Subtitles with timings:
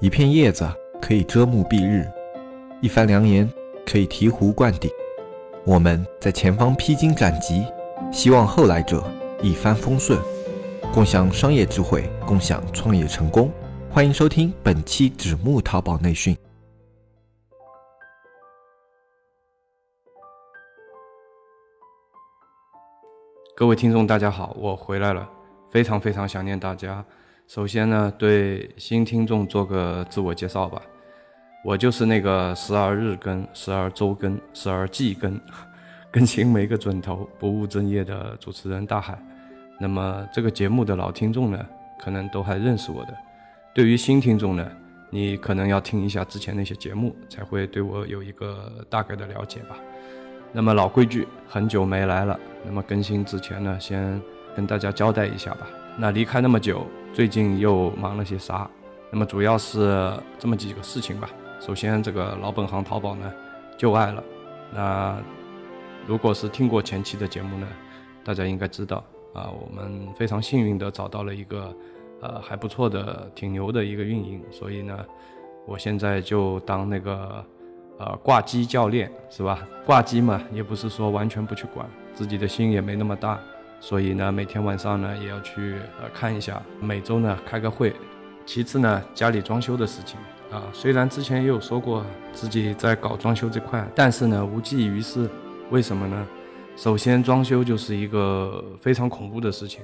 [0.00, 0.66] 一片叶子
[0.98, 2.10] 可以遮目蔽日，
[2.80, 3.46] 一番良言
[3.84, 4.90] 可以醍醐灌顶。
[5.62, 7.66] 我们在前方披荆斩棘，
[8.10, 9.04] 希望后来者
[9.42, 10.18] 一帆风顺，
[10.90, 13.52] 共享商业智慧，共享创业成功。
[13.90, 16.34] 欢迎收听本期纸木淘宝内训。
[23.54, 25.28] 各位听众，大家好，我回来了，
[25.70, 27.04] 非常非常想念大家。
[27.52, 30.80] 首先呢，对新听众做个自我介绍吧。
[31.64, 35.36] 我就是那个时而日更、时而周更、时而季更，
[36.12, 39.20] 更新没个准头、不务正业的主持人大海。
[39.80, 41.66] 那么这个节目的老听众呢，
[42.00, 43.14] 可能都还认识我的。
[43.74, 44.70] 对于新听众呢，
[45.10, 49.76] 你可能要听一下之前那些节目，才会对我有一个大概的了解吧。
[50.52, 52.38] 那么老规矩，很久没来了。
[52.64, 54.22] 那么更新之前呢，先
[54.54, 55.66] 跟大家交代一下吧。
[55.98, 58.70] 那离开那么久，最近又忙了些啥？
[59.10, 61.28] 那么主要是这么几个事情吧。
[61.58, 63.30] 首先，这个老本行淘宝呢，
[63.76, 64.22] 就爱了。
[64.72, 65.18] 那
[66.06, 67.66] 如果是听过前期的节目呢，
[68.24, 71.74] 大家应该知道啊，我们非常幸运的找到了一个
[72.20, 74.40] 呃还不错的、挺牛的一个运营。
[74.50, 75.04] 所以呢，
[75.66, 77.44] 我现在就当那个
[77.98, 79.66] 呃挂机教练是吧？
[79.84, 81.84] 挂机嘛，也不是说完全不去管，
[82.14, 83.38] 自己的心也没那么大。
[83.80, 87.94] 所以呢，每天晚上呢也要去呃看一下，每周呢开个会。
[88.46, 90.18] 其次呢，家里装修的事情
[90.50, 95.28] 啊，虽然之前也有说过自己在搞装修这块，但是呢无济于事。
[95.70, 96.26] 为什么呢？
[96.76, 99.82] 首先，装修就是一个非常恐怖的事情，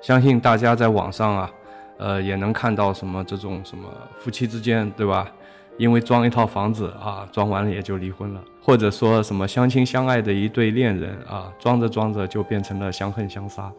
[0.00, 1.50] 相信大家在网上啊，
[1.98, 5.30] 呃也能看到什么这种什么夫妻之间，对吧？
[5.78, 13.72] 因为装一套房子啊，装完了也就离婚了，或者说什么相亲相爱的一对恋人啊，装着装着就变成了相恨相杀。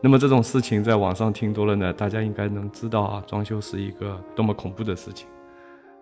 [0.00, 5.28] 那么这种事情在网上听多了呢，大家应该能知道啊，装修是一个多么恐怖的事情。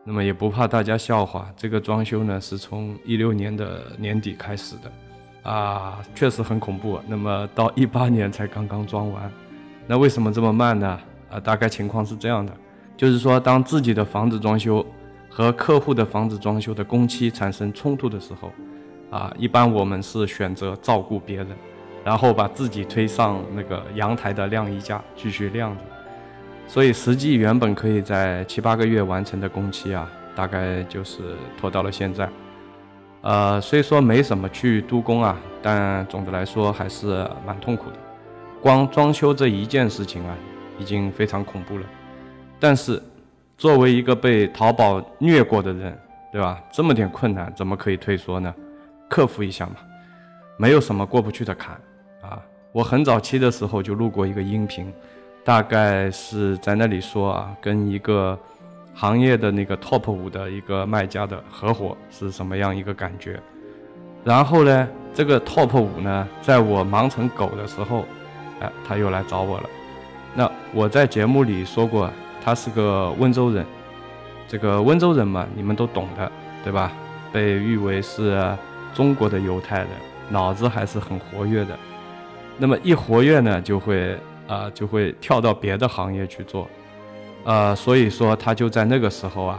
[0.05, 6.99] 那么也不怕大家笑话，这个装修呢是从一六年的年底开始的，啊，确实很恐怖。
[7.07, 9.31] 那么到一八年才刚刚装完，
[9.87, 10.99] 那为什么这么慢呢？
[11.31, 12.53] 啊，大概情况是这样的，
[12.97, 14.85] 就是说当自己的房子装修。
[15.35, 18.53] 和客户的房子装修的工期产生冲突的时候，
[19.11, 21.49] 啊，一般我们是选择照顾别人，
[22.05, 25.83] 然后把自己推上那个阳台的晾衣架继续晾着。
[26.69, 30.07] 所以实际原本可以在七八个月完成的工期啊，
[30.37, 31.23] 大概就是
[31.59, 32.29] 拖到了现在。
[33.23, 37.97] 呃，虽说没什么去督工啊，但总的来说还是蛮痛苦的。
[38.61, 40.37] 光装修这一件事情啊，
[40.79, 41.87] 已经非常恐怖了。
[42.61, 43.03] 但是。
[43.63, 45.97] 作为一个被淘宝虐过的人，
[46.33, 46.61] 对吧？
[46.73, 48.53] 这么点困难怎么可以退缩呢？
[49.09, 49.77] 克服一下嘛，
[50.57, 51.81] 没有什么过不去的坎
[52.23, 52.43] 啊！
[52.73, 54.93] 我很早期的时候就录过一个音频，
[55.45, 58.37] 大概是在那里说啊，跟一个
[58.95, 63.39] 行业的那个 top 五的一个卖家的合伙是什么样一个感觉。
[64.25, 68.05] 然后呢，这个 top 五呢，在我忙成狗的时候，
[68.59, 69.71] 哎，他又来找我了。
[70.35, 72.11] 那我在节目里说过。
[72.45, 73.65] 他是个温州人，
[74.49, 76.31] 这个温州人嘛，你们都懂的，
[76.65, 76.93] 对吧？
[77.33, 78.43] 被誉为是
[78.93, 79.89] 中国的犹太人，
[80.29, 81.79] 脑子还是很活跃的。
[82.59, 86.69] 那么一活跃呢，就会啊，就会跳到别的行业去做，
[87.45, 89.59] 呃，所以说他就在那个时候啊，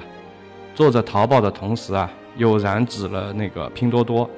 [0.76, 4.30] 做着淘宝的同时啊，又染指了那个拼多多，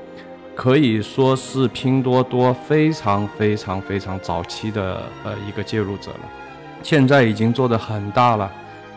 [0.55, 6.44] 可以说是拼多多非常非常非常早期的呃一个介入者了。
[6.85, 8.51] 现在已经做得很大了，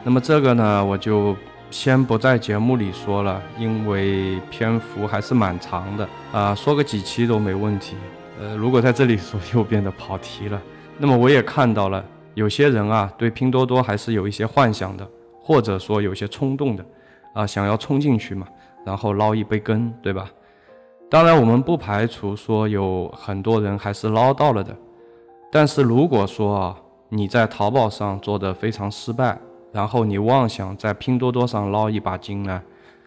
[0.04, 1.34] 那么这个呢，我就
[1.70, 7.96] 先不在节目里说了，因为篇幅还是蛮长的啊，说个几期都没问题。
[8.38, 10.60] 呃，如果在这里说又变得跑题了。
[10.98, 12.04] 那么我也看到了，
[12.34, 15.08] 有些人啊，对拼多多还是有一些幻想的，
[15.40, 16.84] 或者说有些冲动的，
[17.32, 18.46] 啊，想要冲进去嘛，
[18.84, 20.28] 然后捞一杯羹，对吧？
[21.08, 24.76] 当然，我们不排除说有很多人还是捞到了的，
[25.50, 26.76] 但是如果说啊。
[27.10, 29.38] 你在淘宝上做的非常失败，
[29.72, 32.62] 然后你妄想在拼多多上捞一把金呢？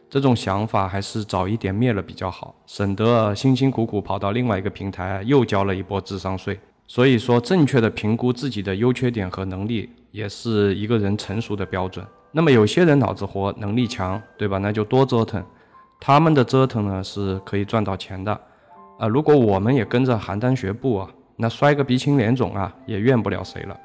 [0.09, 6.59] 这种想法还是早一点灭了比较好，省得辛辛苦苦跑到另外一个平台又交了一波智商税。
[6.87, 12.05] 所以说，正确的评估自己的优缺点和能力，也是一个人成熟的标准。
[12.31, 14.57] 那么有些人脑子活，能力强，对吧？
[14.57, 15.41] 那就多折腾，
[15.99, 18.37] 他们的折腾呢是可以赚到钱的。
[18.99, 23.79] 啊，如果我们也跟着邯郸学步啊，那摔个鼻青脸肿啊，也怨不了谁了。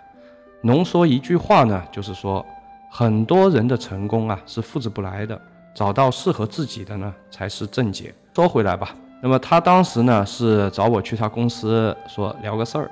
[0.63, 2.45] 浓缩一句话呢，就是说，
[2.91, 5.41] 很多人的成功啊是复制不来的，
[5.75, 8.13] 找到适合自己的呢才是正解。
[8.35, 12.91] 说回来吧，那么他当时呢是找我去他公司说聊个事儿，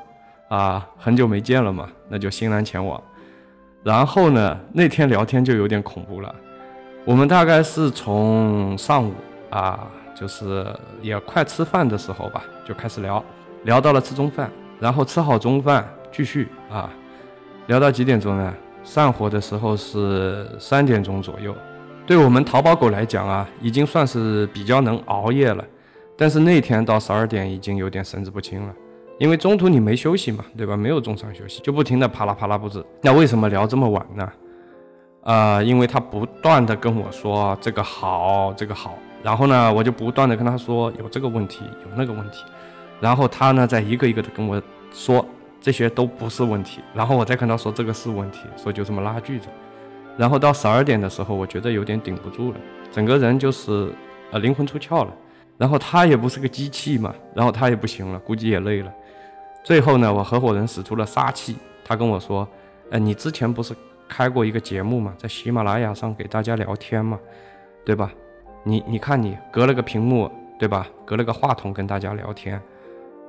[0.49, 3.03] 啊，很久没见了嘛，那就欣然前往。
[3.83, 6.35] 然后呢那天聊天就有点恐怖了，
[7.05, 9.13] 我们大概是从上午
[9.51, 10.67] 啊，就是
[11.03, 13.23] 也快吃饭的时候吧，就开始聊，
[13.65, 14.51] 聊到了吃中饭，
[14.81, 16.89] 然后吃好中饭继续啊，
[17.67, 18.55] 聊到几点钟呢？
[18.83, 21.55] 散伙的时候是三点钟左右。
[22.07, 25.65] 对我们淘宝狗来讲啊，已经算是比较能熬夜了，
[26.19, 28.75] 但是那天到十二点已经有点神志不清了，
[29.19, 30.77] 因为中途你没休息嘛，对吧？
[30.77, 32.85] 没有中场休息，就不停的啪啦啪啦不止。
[33.01, 34.33] 那为什么聊这么晚呢？
[35.23, 42.45] 啊，因为他不断的跟我说这个好，这个好，然后呢，我就不断的跟他说有这个问题，有那个问题，
[43.01, 44.61] 然后他呢，再一个一个的跟我
[44.93, 45.25] 说
[45.65, 49.47] 这些都不是问题，然后我再跟他说这个是问题，所以就这么拉锯着，
[50.19, 52.59] 然后到十二点的时候，我觉得有点顶不住了，
[52.93, 53.91] 整个人就是
[54.31, 55.13] 呃灵魂出窍了，
[55.57, 58.93] 然后他也不是个机器嘛，然后他也不行了，估计也累了，
[59.63, 62.47] 最后呢，我合伙人使出了杀气，他跟我说，
[62.91, 63.75] 呃，你之前不是。
[64.07, 67.19] 开过一个节目嘛，在喜马拉雅上给大家聊天嘛，
[67.87, 68.13] 对吧？
[68.63, 70.87] 你你看你隔了个屏幕，对吧？
[71.07, 72.61] 隔了个话筒跟大家聊天。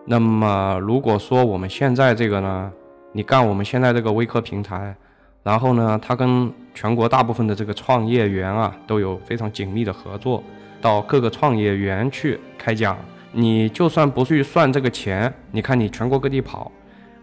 [0.06, 2.72] 那么如果说我们现在这个呢，
[3.12, 4.96] 你干我们现在这个微课平台，
[5.44, 10.44] 然后呢，它跟全国大部分的这个创业园啊都有非常紧密的合作，
[10.80, 12.98] 到各个创业园去开讲。
[13.32, 16.72] 你就算不去算这个钱，你看你全国各地跑。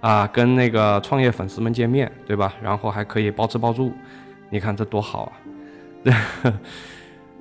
[0.01, 2.53] 啊，跟那个创业粉丝们见面，对吧？
[2.61, 3.93] 然后还可以包吃包住，
[4.51, 6.13] 你看这多好啊！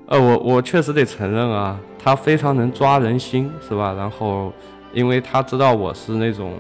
[0.06, 3.96] 呃，我我确实得承认啊，他非常能抓人心，是吧？
[3.98, 4.54] 然后，
[4.94, 6.54] 因为他知道我是那种，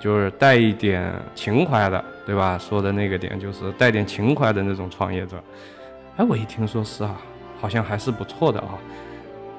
[0.00, 2.56] 就是带一点情怀的，对吧？
[2.58, 5.42] 说的那个点就是带点情怀的那种创业者。
[6.16, 7.16] 哎，我一听说是啊，
[7.60, 8.78] 好像还是不错的啊。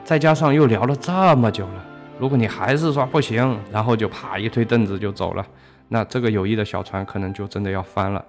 [0.03, 1.85] 再加上又聊了这么久了。
[2.17, 5.45] 如果你还是说不行，然后就啪一推凳子就走了，
[5.87, 8.23] 那这个友谊的小船可能就真的要翻了。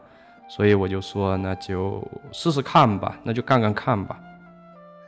[0.49, 2.03] 所以我就说，那就
[2.33, 4.19] 试试看吧，那就干干看吧。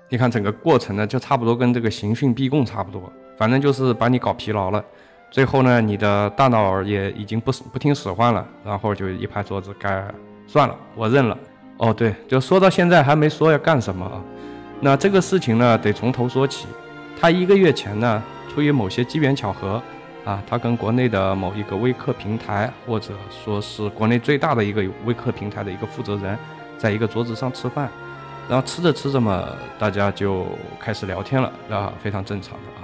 [0.08, 4.84] 你看整个过程呢，就差不多跟这个刑讯逼供差不多，反正就是把你搞疲劳了。
[5.30, 10.04] 最后呢，你的大脑也已经不不听使唤了，然后就一拍桌子，该
[10.46, 11.38] 算了，我认了。
[11.78, 14.20] 哦，对，就说到现在还没说要干什么啊。
[14.80, 16.66] 那这个事情呢，得从头说起。
[17.18, 18.22] 他一个月前呢。
[18.52, 19.80] 出于某些机缘巧合，
[20.24, 26.36] 啊，他跟国内的某一个微课平台，或者说是国内最大的一个微课平台的一个负责人，
[26.76, 27.88] 在一个桌子上吃饭，
[28.48, 29.46] 然后吃着吃着嘛，
[29.78, 30.44] 大家就
[30.80, 32.79] 开始聊天了，啊，非常正常的。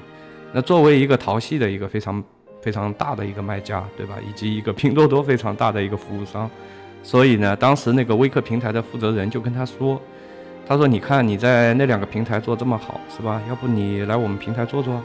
[0.57, 2.25] 那作为一个淘系的一个非常
[2.63, 4.15] 非常大的一个卖家，对吧？
[4.27, 6.51] 以及一个拼多多非常大的一个服务商，
[7.03, 10.01] 所以呢，当时那个微课平台的负责人就跟他说，
[10.67, 13.39] 他说：“你看你在那两个平台做这么好，是吧？
[13.51, 14.99] 要不你来我们平台做做？”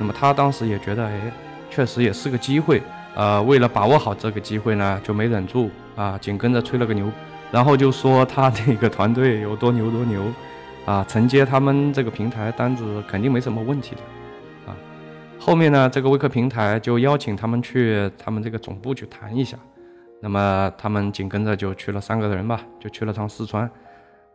[0.00, 1.32] 那么他当时也觉得，哎，
[1.70, 2.82] 确实也是个机会，
[3.14, 7.08] 呃，为了把握好这个机会呢，就没忍住啊，紧跟着吹了个牛，
[7.52, 10.24] 然后就说他那个团队有多牛多牛，
[10.84, 14.00] 啊，承接他们这个平台单子肯定没什么问题的，
[15.48, 19.56] 后面呢，这个微课平台就邀请他们去他们这个总部去谈一下，
[20.20, 23.66] 那么他们紧跟着就去了三个人吧，就去了趟四川，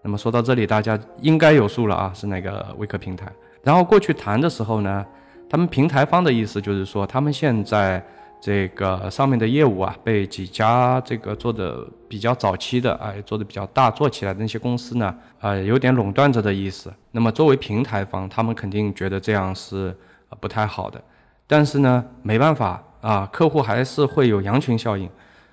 [0.01, 3.31] 那么说到这里，大家应该有数了啊，是哪个微课平台？
[3.61, 5.05] 然后过去谈的时候呢？
[5.47, 8.03] 他们平台方的意思就是说，他们现在
[8.41, 16.91] 这个上面的业务啊，被几家这个做的比较早期的啊，做的比较大做起来的那些公司呢，啊，有点垄断着的意思。
[17.11, 19.95] 那么作为平台方，他们肯定觉得这样是
[20.39, 21.01] 不太好的。
[21.45, 25.09] 但是呢，没办法啊，客户还是会有羊群效应，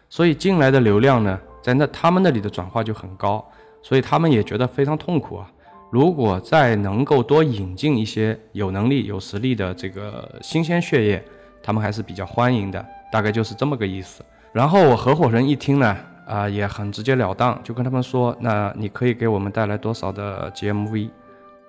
[0.09, 3.45] 所以进来的流量呢，在那他们那里的转化就很高，
[3.83, 5.51] 所以他们也觉得非常痛苦啊。
[5.91, 11.25] 如果再能够多引进一些有能力、有实力的这个新鲜血液，
[11.61, 14.25] 他们还是比较欢迎的，大概就是这么个意思。
[14.53, 15.97] 然后我合伙人一听呢，
[16.29, 21.11] 啊，也很直截了当，就跟他们说：“那你可以给我们带来多少的 GMV？”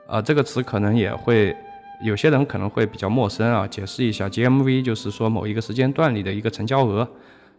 [0.06, 1.56] 啊，这个词可能也会
[2.04, 7.08] 有些人可能会比较陌生啊，解释一下，GMV 就是说某一个时间段里的一个成交额，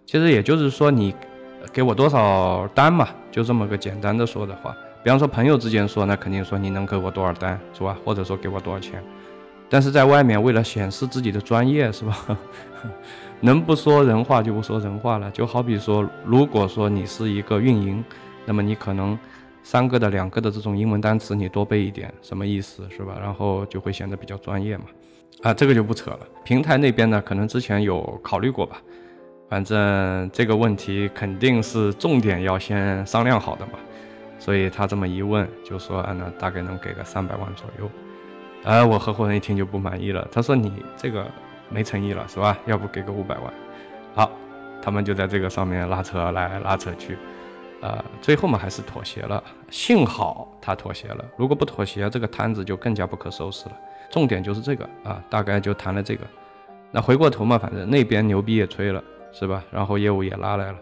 [0.05, 1.15] 其实也就是说你
[1.73, 4.75] 给我多少单嘛，就这么个简单的说的话。
[5.05, 7.97] 比方说朋友之间说，那肯定说你能给我多少单，是吧？
[8.05, 9.03] 或者说给我多少钱？
[9.69, 12.17] 但是在外面为了显示自己的专业，是吧？
[13.41, 15.31] 能不说人话就不说人话了。
[15.31, 18.05] 就好比说，如果说你是一个运营，
[18.45, 19.19] 那么你可能
[19.63, 23.17] 三个的、两个的这种英文单词你多背一点，什么意思，是吧？
[23.21, 24.85] 然后就会显得比较专业嘛。
[25.43, 26.21] 啊，这个就不扯了。
[26.45, 28.81] 平台那边呢，可能之前有考虑过吧。
[29.49, 33.73] 反正这个问题肯定是重点要先商量好的嘛。
[34.39, 37.91] 所以他这么一问，就说啊，那大概能给个三百万左右。
[38.65, 41.27] 哎，我合伙人一听就不满意了，他说你这个
[41.69, 42.59] 没诚意了，是吧？
[42.67, 43.53] 要不给个五百万？
[44.15, 44.31] 好，
[44.81, 47.17] 他们就在这个上面拉扯来拉扯去，
[47.83, 53.77] 呃，最后嘛还是妥协了，幸好他妥协了，如果不妥协，这个摊子就更加不可收拾了。
[54.09, 56.25] 重点就是这个啊，大概就谈了这个。
[56.91, 59.65] 那回过头嘛，反正那边牛逼也吹了，是吧？
[59.71, 60.79] 然后业务也拉来了，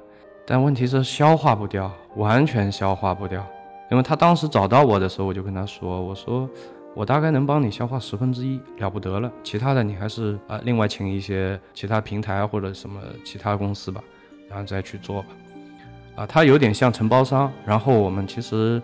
[0.46, 3.44] 但问题是消化不掉，完全消化不掉。
[3.90, 6.48] 因为他当时找到我的时候，我就跟他说：“我说
[6.94, 9.32] 我大概能帮你消化十分之一，了不得了。
[9.42, 14.02] 其他的你还是啊，另外请一些其他平台或者什么其他公司吧，
[14.48, 15.28] 然后再去做吧。
[16.20, 18.80] 啊，他有点像承包商，然后我们其实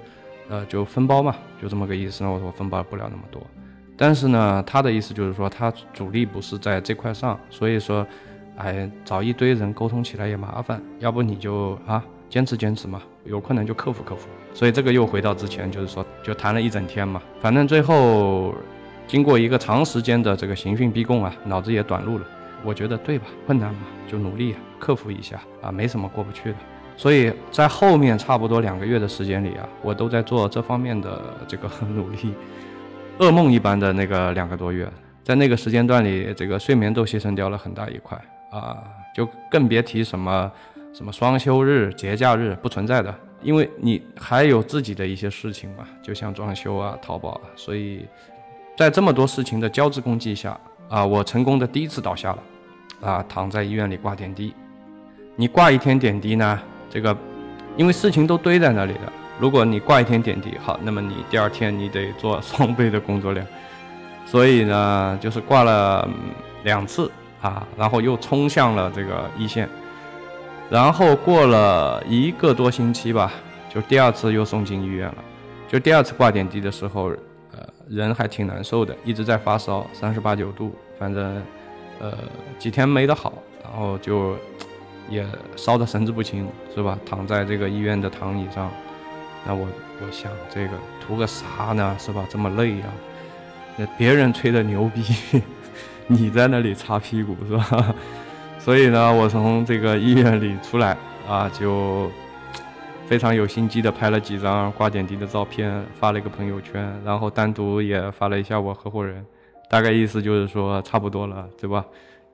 [0.49, 2.25] 呃就分包嘛，就这么个意思。
[2.25, 3.47] 那我说分包不了那么多。”
[3.95, 8.07] 但是呢，他的意思就是说，他主力不是在这块上，所以说，
[8.57, 14.29] 哎，找一堆人沟通起来也麻烦，要不你就啊，坚持坚持嘛，有困难就克服克服。
[14.55, 18.55] 所以这个又回到之前，就是说，就谈了一整天嘛，反正最后
[19.07, 22.25] 经过一个长时间的这个刑讯逼供啊，脑子也短路了。
[22.65, 23.27] 我觉得对吧？
[23.45, 26.57] 困难嘛，就努力克服一下啊，没什么过不去的。
[26.97, 32.35] 所以在后面差不多两个月的时间里啊，我都在做这方面的这个 努力。
[33.19, 34.87] 噩梦一般的那个两个多月，
[35.23, 38.19] 在那个时间段里，这个睡眠都牺牲掉了很大一块
[38.51, 38.83] 啊，
[39.15, 40.51] 就更别提什么
[40.93, 48.07] 什么双休日、节假日不存在的，因为你还有自己的一些事情嘛，就像装修啊、淘宝啊，所以
[48.77, 52.43] 在这么多事情的交织攻击下啊，我成功的第一次倒下了
[53.01, 54.55] 啊，躺在医院里挂点滴。
[55.37, 57.17] 你挂一天点滴呢，这个
[57.77, 59.13] 因为事情都堆在那里了。
[59.39, 63.47] 如果你挂一天点滴，好，那么你第二天你得做双倍的工作量，
[64.25, 66.09] 所以呢， 就是挂了
[66.65, 67.11] 两次
[67.43, 69.69] 啊，然后又冲向了这个一线，
[70.71, 73.31] 然后过了一个多星期吧，
[73.69, 75.17] 就第二次又送进医院了。
[75.69, 77.11] 就第二次挂点滴的时候，
[77.53, 81.43] 呃，人还挺难受的，一直在发烧，三十八九度，反正
[82.01, 82.15] 呃
[82.59, 84.35] 几天没得好，然后就
[85.09, 86.99] 也烧得神志不清，是吧？
[87.05, 88.71] 躺在这个医院的躺椅上。
[89.47, 89.69] 那我
[90.03, 90.71] 我想这个
[91.01, 91.97] 图个啥呢？
[91.99, 92.27] 是吧？
[92.29, 92.87] 这么累呀？
[93.77, 95.05] 那别人吹的牛逼，
[96.09, 97.95] 你在那里擦屁股是吧？
[98.59, 100.97] 所以呢，我从这个医院里出来
[101.29, 102.11] 啊，就
[103.07, 109.25] 非常有心机的拍了几张挂点滴的照片，发了一个朋友圈，然后单独也发了一下我合伙人，
[109.71, 111.85] 大概意思就是说差不多了，对吧？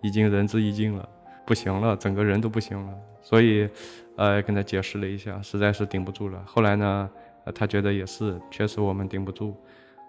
[0.01, 1.07] 已经仁至义尽了，
[1.45, 3.69] 不行了，整个人都不行了，所以。
[4.15, 6.39] 呃，跟他解释了一下，实在是顶不住了。
[6.45, 7.11] 后来呢，
[7.55, 9.57] 他觉得也是，确实我们顶不住，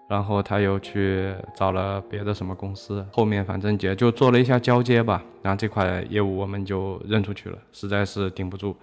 [0.06, 5.24] 然后他又去找了别的什么公司，后面反正也就做了一下交接吧。
[5.42, 8.76] 然后这块业务我们就扔出去了，实在是顶不住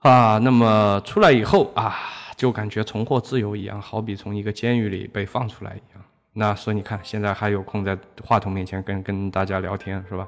[0.00, 0.38] 啊。
[0.38, 1.94] 那么出来以后啊，
[2.36, 6.04] 就感觉重获自由一样，好比从一个监狱里被放出来一样。
[6.32, 10.26] 那所以你看，现在还有空在话筒面前跟跟大家聊天，是吧？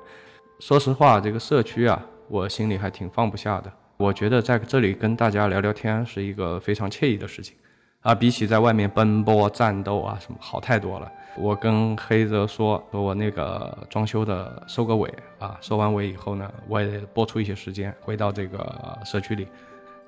[0.58, 2.02] 说实话，这个社区啊。
[2.28, 3.72] 我心里还挺放不下的。
[3.98, 7.54] 我觉得在这里跟大家聊聊天是一个非常惬意的事情，
[8.00, 11.12] 啊，比起在外面奔波战斗啊什么好太多了。
[11.36, 15.08] 我跟黑泽说，说我那个装修的收个尾
[15.38, 19.46] 啊，收完尾以后呢，我也拨出一些时间回到这个社区里，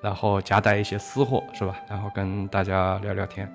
[0.01, 1.79] 然后夹带一些私货是吧？
[1.87, 3.49] 然后跟大家聊聊天。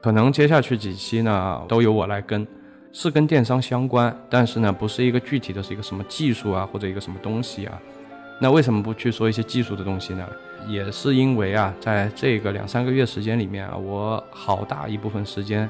[0.00, 2.46] 可能接下去几期呢都由我来跟，
[2.96, 7.76] 是跟电商相关，但是呢不是一个具体的是一个什么技术啊或者一个什么东西啊。
[8.40, 10.24] 那为什么不去说一些技术的东西呢？
[10.68, 15.68] 也是因为啊，在这个两三个月时间里面啊，我好大一部分时间，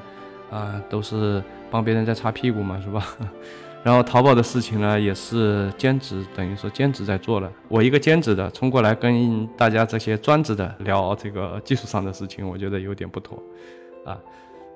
[0.51, 3.03] 啊，都是帮别人在擦屁股嘛，是吧？
[3.83, 7.51] 然后淘宝的事情呢，也是兼职，等于说兼职在做了。
[7.67, 13.41] 我一个兼职的冲过来跟大家这些专职的聊这个技术上的事情，我觉得有点不妥，
[14.05, 14.15] 啊。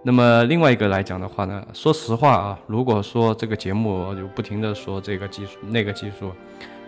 [0.01, 6.31] 那么另外一个来讲的话呢，说实话啊，如果说这个节目就不停的说这个技术那个技术。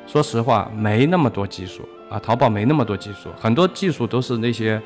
[0.07, 4.81] 说实话，没那么多技术啊，淘宝没那么多技术，很多技术都是那些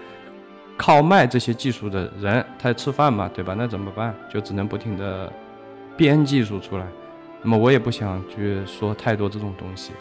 [0.77, 3.55] 靠卖这些技术的人，他吃饭嘛，对吧？
[3.57, 4.13] 那怎么办？
[4.29, 5.31] 就只能不停的
[5.95, 6.85] 编技术出来。
[7.41, 9.93] 那么我也不想去说太多这种东西，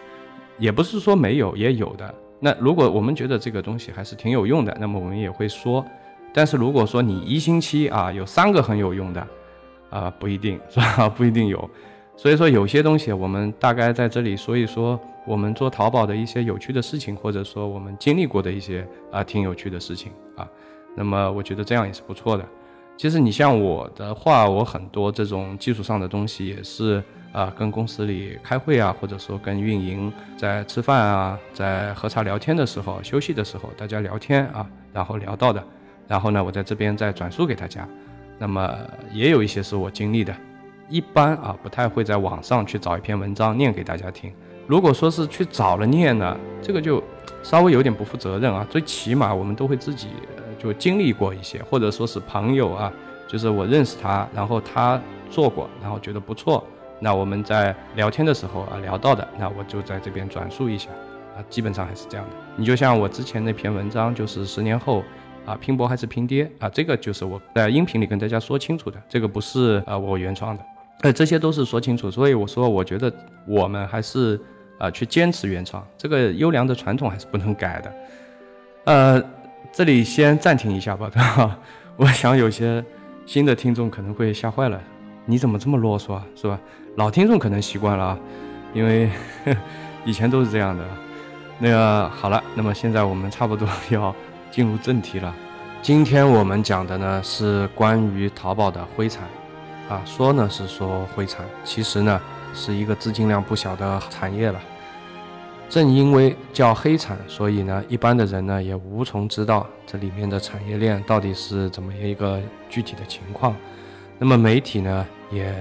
[0.58, 2.14] 也不是说没有，也有的。
[2.40, 5.84] 那如果我们觉得这个东西还是挺有用的，那么我们也会说。
[6.34, 9.26] 但是如果说你一星期啊有三个很有用的，
[9.88, 11.08] 啊不一定 是吧？
[11.08, 11.70] 不一定有。
[12.16, 15.00] 所以说有些东西我们大概在这里说一说。
[15.26, 20.46] 我们做淘宝的一些有趣的事情，或者说我们经历过的一些啊挺有趣的事情啊，
[20.94, 22.44] 那么我觉得这样也是不错的。
[22.98, 35.64] 其实你像我的话，我很多这种技术上的东西也是啊跟公司里开会啊，或者说跟运营在吃饭啊，在喝茶聊天的时候、休息的时候，大家聊天啊，然后聊到的，
[36.06, 37.88] 然后呢我在这边再转述给大家。
[38.38, 38.76] 那么
[39.12, 40.34] 也有一些是我经历的，
[40.88, 44.32] 一般啊不太会在网上去找一篇文章念给大家听。
[44.66, 47.02] 如果说是去找了念呢，这个就
[47.42, 48.66] 稍微有点不负责任啊。
[48.68, 50.08] 最起码我们都会自己
[50.58, 52.92] 就经历过一些，或者说是朋友啊，
[53.28, 56.64] 就是我认识他，然后他做过，然后觉得不错，
[56.98, 60.88] 那我们在聊天的时候啊聊到的，那我就在这边转述一下
[61.36, 62.36] 啊，基本上还是这样的。
[62.56, 65.04] 你就像我之前那篇文章，就是十年后
[65.44, 70.64] 啊拼搏还是拼爹啊，这个就是我在音频里跟大家说清楚的，这个不是啊我原创的，
[71.02, 73.12] 呃这些都是说清楚，所以我说我觉得
[73.46, 74.40] 我们还是。
[74.76, 77.92] 啊，去坚持原创，这个优良的传统还是不能改的。
[78.86, 79.24] 呃，
[79.72, 81.08] 这里先暂停一下吧，
[81.96, 82.84] 我想有些
[83.24, 84.82] 新的听众可能会吓坏了，
[85.26, 86.58] 你怎么这么啰嗦啊，是吧？
[86.96, 88.18] 老听众可能习惯了啊，
[88.74, 89.08] 因为
[90.04, 90.84] 以前都是这样的。
[91.60, 94.14] 那个好了，那么现在我们差不多 要
[94.54, 95.34] 进入正题了。
[95.82, 99.24] 今天我们讲的呢是关于淘宝的灰产，
[99.88, 102.20] 啊，说呢是说灰产，其实呢。
[102.56, 104.60] 是一个资金量不小的产业了。
[105.68, 113.56] 正因为叫黑产，所以呢，一般的人呢也无从知道这里面的产业链到底是怎么一个具体的情况。
[114.20, 115.52] 那么媒体呢也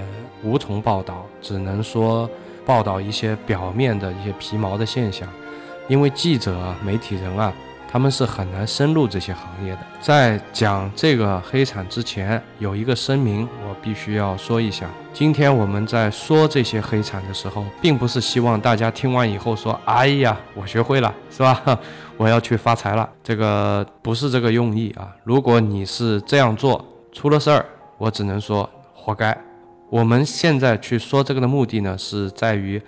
[0.43, 2.29] 无从报道，只能说
[2.63, 5.27] 报道一些表面的一些皮毛的现象。
[5.87, 7.51] 因为记者、媒体人啊。
[7.93, 9.79] 他们是很难深入这些行业的。
[10.01, 14.89] 在讲这个黑产之前，有一个声明，我必须要说一下。
[15.13, 21.79] 今天我们在说这些黑产的时候，并不是希望大家听完以后说：“哎呀，我学会了， 是吧？
[22.17, 25.15] 我要去发财了。”这个不是这个用意啊。
[25.23, 27.63] 如果你是这样做，出了事儿，
[27.99, 29.39] 我只能说活该。
[29.91, 32.81] 我们现在去说这个的目的呢，是在于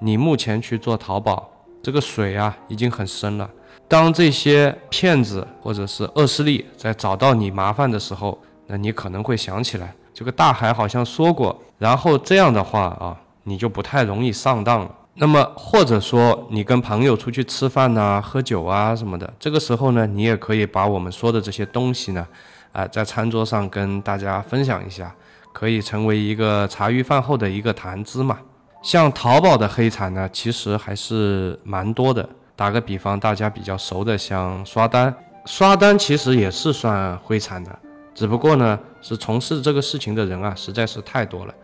[0.00, 1.48] 你目前去做淘宝，
[1.80, 3.48] 这个水啊已经很深了。
[3.86, 14.90] 当这些骗子或者是恶势力在找到你麻烦的时候，那你可能会想起来，这个大海好像说过，然后这样的话啊，你就不太容易上当了。
[15.16, 22.26] 那么或者说你跟朋友出去吃饭呐、喝酒啊什么的，这个时候呢，你也可以把我们说的这些东西呢，
[22.72, 25.14] 啊，在餐桌上跟大家分享一下，
[25.52, 28.38] 可以成为一个茶余饭后的一个谈资嘛。
[28.82, 32.28] 像淘宝的黑产呢，其实还是蛮多的。
[32.56, 35.14] 打个比方，大家比较熟的，像刷单，
[35.44, 37.78] 刷单其实也是算灰产的，
[38.14, 41.54] 只不过呢，是从事这个事情的人啊，实在是太多了。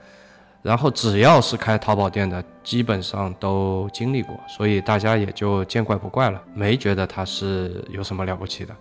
[0.63, 8.75] 然后只要是开淘宝店的，基本上都经历过，所以大家也就见怪不怪了，没觉得它是有什么了不起的。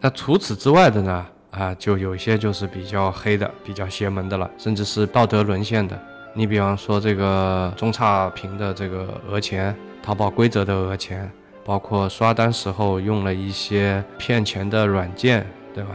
[0.00, 5.96] 那除此之外的呢，啊，就有一些就是比较黑的、比较邪门的了，甚至是道德沦陷的。
[6.34, 11.30] 你比方说这个中差评的这个讹钱，淘宝规则的讹钱。
[11.70, 15.90] 包括刷单时候用了一些骗钱的软件，对吧？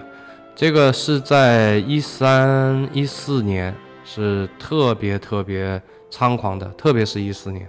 [0.56, 7.68] 这个是在一三一四年是特别特别猖狂的，特别是一四年，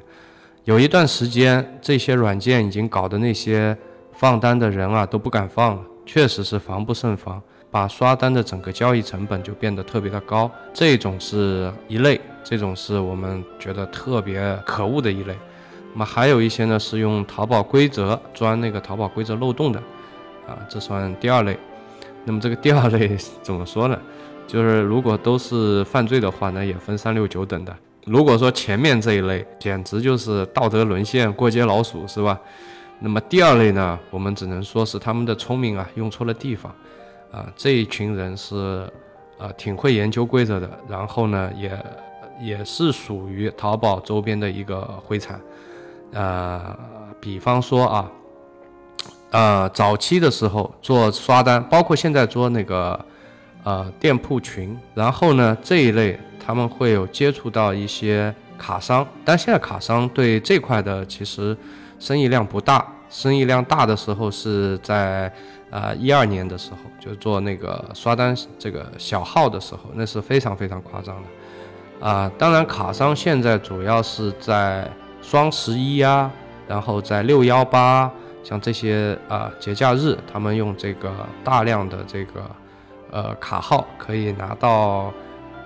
[0.62, 3.76] 有一段时间这些软件已经搞得那些
[4.12, 7.42] 放单的人啊都不敢放了，确实是防不胜防，
[7.72, 10.48] 把刷单的整个交易成本就变得特别的高。
[10.72, 15.36] 这种是一类，这种是我们觉得特别可恶的一类。
[15.96, 19.78] 那么还有一些呢，是用淘宝规则钻那个淘宝规则漏洞的，
[20.46, 21.58] 啊，这算第二类。
[22.26, 23.98] 那么这个第二类怎么说呢？
[24.46, 27.74] 就是如果都是犯罪的话呢，也分三六九等的。
[28.04, 32.38] 如果说前面这一类简直就是道德沦陷、过街老鼠，是吧？
[33.00, 36.70] 那么第二类呢，我们只能说是他们的聪明啊用错了地方，
[37.32, 38.86] 啊，这一群人是
[39.38, 41.70] 啊挺会研究规则的，然后呢也
[42.38, 45.40] 也是属于淘宝周边的一个灰产。
[46.12, 46.76] 呃，
[47.20, 48.10] 比方说啊，
[49.30, 52.98] 呃，早期的时候做刷单，包括现在做那个
[53.64, 61.54] 呃店铺群，然后呢这一类他们会有接触到一些卡商，但现在卡商对这块的其实
[61.98, 65.30] 生意量不大，生意量大的时候是在
[65.70, 72.30] 呃一二年的时候，就做那个刷单这个小号的时候，那是非常非常夸张的啊。
[72.38, 74.90] 当然卡商现在主要是在。
[75.28, 76.30] 双十一呀，
[76.68, 78.08] 然后在六幺八，
[78.44, 81.12] 像这些啊节假日，他们用这个
[81.42, 82.48] 大量的这个
[83.10, 85.12] 呃卡号，可以拿到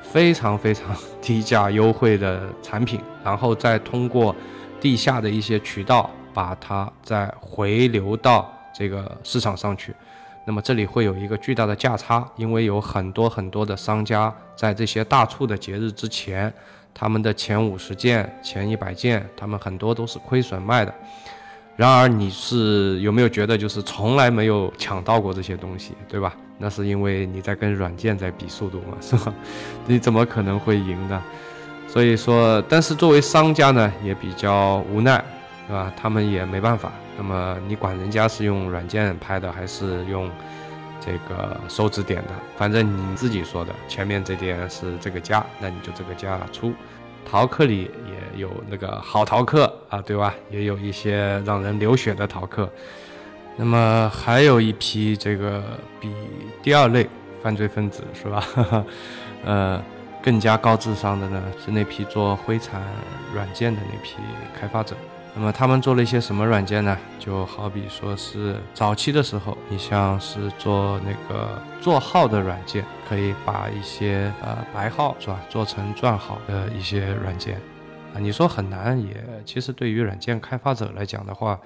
[0.00, 4.34] 非常非常低价优惠的产品，然后再通过
[4.80, 9.94] 地下的一些渠道把它再回流到这个市场上去。
[10.46, 16.50] 那么这里会有一个巨大的价差，因为有很多很多的商家在这些大促的节日之前。
[16.94, 20.94] 他们的前五十件、前一百件，他们很多都是亏损卖的。
[21.76, 26.34] 然而，你是有没有觉得就是从来没有抢到过这些东西，对吧？
[26.58, 29.32] 那是因为你在跟软件在比速度嘛，是吧？
[29.86, 31.22] 你怎么可能会赢呢？
[31.88, 35.24] 所以说，但是作为商家呢，也比较无奈，
[35.66, 35.90] 对吧？
[35.96, 36.92] 他们也没办法。
[37.16, 40.30] 那么你管人家是用软件拍的，还是用
[41.00, 42.28] 这个收指点的？
[42.56, 46.72] 反正你自己说的，前面这点是这个价，那你就这个价出。
[47.28, 50.34] 陶客里也有那个好陶客啊，对吧？
[50.50, 52.70] 也有一些让人流血的陶客。
[53.56, 55.62] 那么还有一批这个
[56.00, 56.12] 比
[56.62, 57.08] 第二类
[57.42, 58.44] 犯罪分子是吧？
[59.44, 59.82] 呃。
[60.22, 62.82] 更加高智商的呢，是那批做灰产
[63.32, 64.16] 软件的那批
[64.54, 64.94] 开发者。
[65.34, 66.96] 那么他们做了一些什么软件呢？
[67.18, 77.56] 就好比说是早期的时候，你像是做那个做号的软件，可以把一些呃白号是吧，做成赚号的一些软件
[78.12, 78.18] 啊。
[78.18, 81.58] 你说很难，也其实对于软件开发者来讲的话，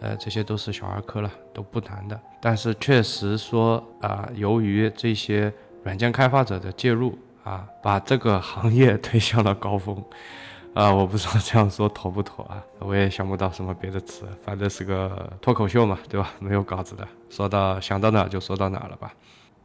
[0.00, 2.20] 呃，这些都是小儿科了，都不难的。
[2.40, 7.18] 但是确实说啊，由于这些软件开发者的介入。
[7.44, 10.04] 啊，把这个行业推向了高峰，
[10.78, 16.30] 啊，我不知道这样说妥不妥啊，我也想不到什么别的词，反正是个脱口秀嘛，对吧？
[16.38, 19.12] 没有稿子的，说到想到哪就说到哪了吧。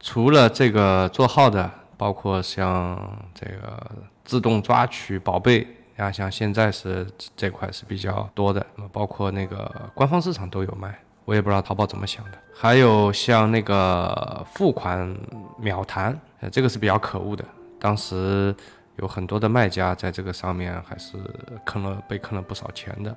[0.00, 3.00] 除了这个做号的，包括像
[3.32, 3.80] 这个
[4.24, 5.64] 自动抓取宝贝，
[5.96, 12.38] 啊，像现在是这块是比较多的，包括那个官方市场都有卖，我也不知道淘宝怎么想的。
[12.52, 15.16] 还有像那个付款
[15.58, 16.18] 秒谈，
[16.50, 17.44] 这个是比较可恶的。
[17.78, 18.52] 当时
[18.96, 21.16] 有很多的卖家在这个上面还是
[21.64, 23.10] 坑了，被坑了不少钱的，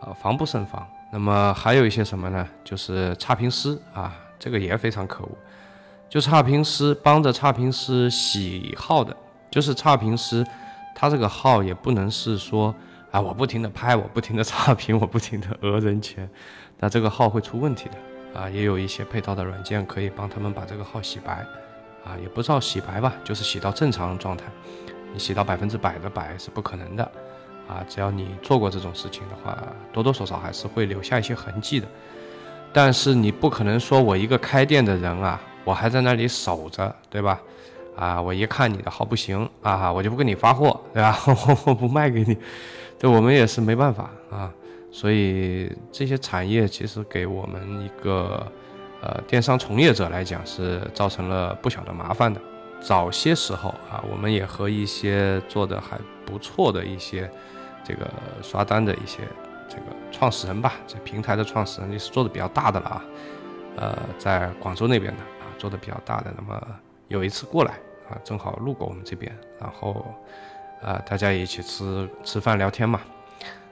[0.00, 0.86] 啊，防不胜防。
[1.12, 2.48] 那么还有一些什么呢？
[2.64, 5.30] 就是差评师啊，这个也非常可恶。
[6.08, 9.16] 就差评师帮着差评师洗号的，
[9.50, 10.44] 就是差评师，
[10.94, 12.74] 他这个号也不能是说
[13.10, 16.28] 啊，我不停的拍，我不停的差评，我不停的讹人钱，
[16.78, 18.50] 那这个号会出问题的啊。
[18.50, 21.46] 也有一些配套的软件可以帮他们把这个号洗白。
[22.04, 24.46] 啊，也不知道洗白吧，就是洗到正常状态。
[25.12, 27.04] 你洗到百分之百的白是不可能的，
[27.68, 29.56] 啊，只要你做过这种事情的话，
[29.92, 31.86] 多多少少还是会留下一些痕迹的。
[32.72, 37.40] 但是你不可能说我一个开店的人啊，我还在那里守着，对吧？
[37.96, 41.18] 啊，我一看你的号不行啊，我就不给你发货，对吧？
[41.26, 42.36] 我我不卖给你，
[42.98, 44.52] 对我们也是没办法啊。
[44.90, 48.46] 所以这些产业其实给我们一个。
[49.04, 52.40] 呃，电商从业者来讲是造成了不小的麻烦的。
[52.82, 57.30] 早些时候啊，我们也和一些做的还不错的一些
[57.84, 58.10] 这个
[58.42, 59.20] 刷单的一些
[59.68, 63.04] 这个创始人吧，这平台的创始人也是做的比较大的了啊。
[63.76, 66.32] 呃，在广州那边的啊，做的比较大的。
[66.36, 66.60] 那么
[67.08, 67.74] 有一次过来
[68.10, 70.04] 啊，正好路过我们这边，然后
[70.82, 73.00] 啊，大家一起吃吃饭聊天嘛。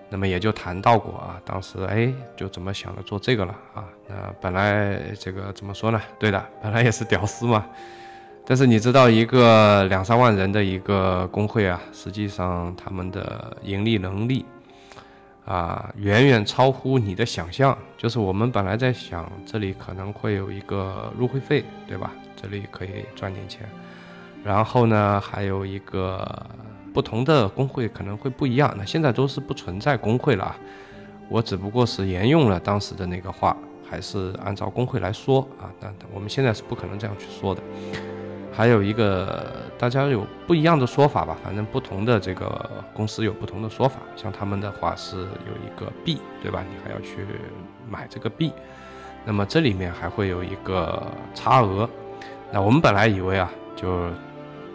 [0.08, 3.84] 那么也就谈到过啊，当时哎就怎么想着做这个了啊？
[4.08, 6.00] 那本来这个怎么说呢？
[6.18, 7.66] 对的，本来也是屌丝嘛。
[8.44, 14.44] 但是你知道，一个两三万人的一个工会啊，实际上他们的盈利能力
[15.44, 17.76] 啊，远远超乎你的想象。
[17.96, 22.12] 就是我们本来在想，这里可能会有一个入会费，对吧？
[22.40, 23.68] 这里可以赚点钱。
[24.42, 26.26] 然后呢，还有一个。
[26.92, 30.58] 不同的工会可能会不一样，那现在都是不存在工会了啊，
[31.28, 33.56] 我只不过是沿用了当时的那个话，
[33.88, 37.62] 还是按照工会来说啊，那我们现在是不可能这样去说的。
[38.60, 39.42] 还有一个
[39.78, 46.62] 大家有不一样的说法吧，反正不同的这个公司有不同的说法，像他们的话是有一个币，对吧？
[46.68, 47.24] 你还要去
[47.88, 48.52] 买这个币，
[49.24, 51.02] 那么这里面还会有一个
[51.34, 51.88] 差额，
[52.52, 54.10] 那我们本来以为啊，就。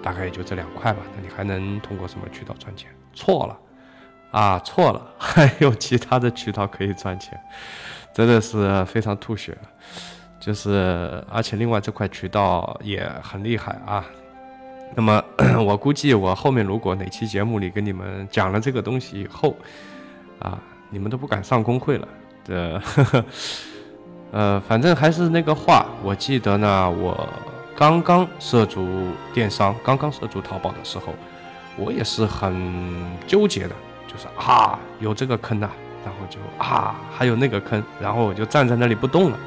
[0.02, 2.92] 大概也就这两块吧，那你还能通过什么渠道赚钱？
[3.12, 3.60] 错了，
[4.30, 7.40] 啊，错了， 还有其他的渠道可以赚钱，
[8.14, 9.58] 真的是非常吐血。
[10.40, 14.06] 就是而且另外这块渠道也很厉害啊。
[14.96, 15.24] 那么
[15.66, 19.56] 我估计我后面如果哪期节目里跟你们讲了这个东西以后，
[20.40, 20.58] 啊，
[20.90, 22.08] 你们都不敢上工会了。
[22.44, 22.82] 这，
[24.32, 27.28] 呃，反正还是那个话，我记得呢，我。
[27.78, 28.88] 刚刚涉足
[29.34, 31.14] 电商，刚刚涉足淘宝的时候，
[31.76, 32.56] 我也是很
[33.28, 33.76] 纠结的，
[34.08, 35.70] 就是啊，有这个坑呐，
[36.06, 39.38] 然后就啊，还有那个坑，然后我就站在那里不动了。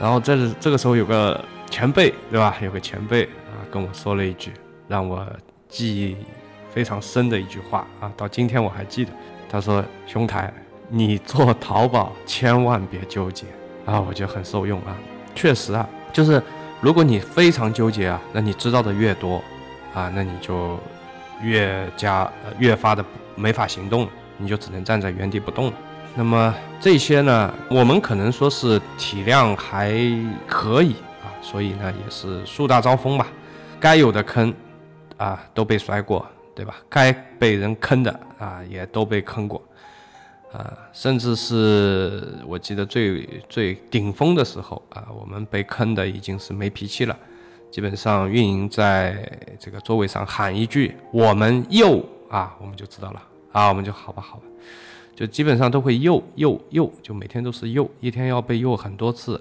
[0.00, 1.38] 然后这这个时候有个
[1.70, 2.56] 前辈，对吧？
[2.62, 4.52] 有个前辈啊，跟我说了一句
[4.88, 5.24] 让我
[5.68, 6.16] 记忆
[6.72, 9.12] 非常深的一句话啊，到今天我还记得。
[9.48, 10.52] 他说：“兄台，
[10.88, 13.46] 你做淘宝千万别纠结
[13.84, 14.96] 啊！”我觉得很受用啊，
[15.34, 16.42] 确实啊，就是。
[16.82, 19.36] 如果你非常纠结啊，那你知道的越多，
[19.92, 20.78] 啊，那你就
[21.42, 22.26] 越加
[22.58, 23.04] 越发的
[23.36, 25.72] 没法行动了，你就只能站在原地不动了。
[26.16, 29.94] 那么这些呢，我们可能说是体量还
[30.46, 30.92] 可以
[31.22, 33.26] 啊，所以呢也是树大招风吧，
[33.78, 34.52] 该有的坑
[35.16, 36.74] 啊都被摔过，对吧？
[36.88, 39.62] 该被人坑的啊，也都被坑过，
[40.52, 47.16] 啊，甚至是我记得最最顶峰的时候啊，我们被坑的已经是没脾气了，
[47.70, 49.16] 基本上运营在
[49.58, 54.42] 这个座位上喊一句“我们又”啊，我们就知道了啊，我们就好吧好吧，
[55.20, 59.38] 就基本上都会又又又，就每天都是又，一天要被又很多次，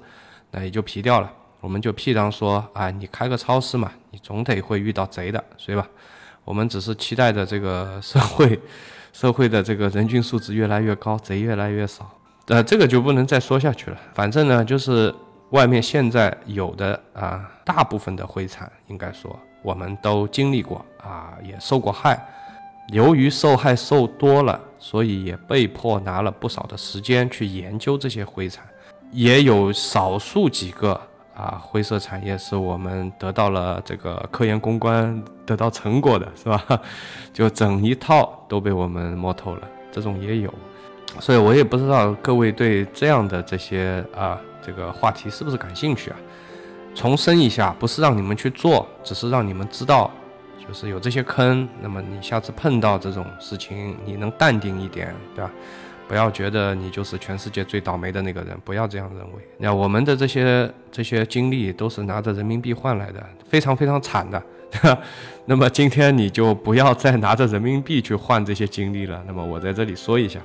[0.52, 1.32] 那也就皮掉了。
[1.62, 5.88] 我们就屁当说啊，你开个超市嘛，你总得会遇到贼的，所以吧？
[6.44, 8.60] 我们只是期待着这个社会，
[9.14, 12.12] 社会的这个人均素质越来越高，贼越来越少。
[12.48, 13.98] 呃，这个就不能再说下去了。
[14.14, 15.16] 反正呢，就是
[15.52, 22.22] 外面现在有的啊，大部分的灰产，应该说我们都经历过啊，也受过害。
[22.90, 28.66] 由于受害受多了，所以也被迫拿了不少的时间去研究这些灰产，
[29.12, 31.00] 也有少数几个。
[31.36, 36.82] 啊，灰色产业是我们得到了这个科研攻关得到成果的，是吧？
[37.32, 40.54] 就整一套都被我们摸透了，这种也有，
[41.22, 46.18] 所以我也不知道各位对这样的这些啊这个话题是不是感兴趣啊？
[46.94, 50.12] 重申一下，不是让你们去做，只是让你们知道，
[50.70, 55.50] 就是有这些坑，那么你下次碰到这种事情，你能淡定一点，对吧？
[56.08, 59.42] 不要觉得你就是全世界最倒霉的那个人，不要这样认为。
[59.58, 64.44] 那我们的这些这些经历都是拿着人民币换来的，非常非常惨的。
[65.46, 69.20] 那么今天你就不要再拿着人民币去换这些经历了。
[69.26, 70.40] 那么我在这里说一下，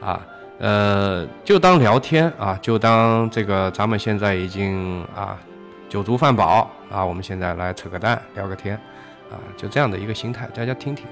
[0.00, 0.24] 啊，
[0.60, 5.36] 呃，就当聊天啊，就当这个咱们现在已经啊
[5.88, 8.80] 酒足饭饱啊，我们现在来扯个蛋聊个天，
[9.30, 11.06] 啊，就这样的一个心态，大家听听。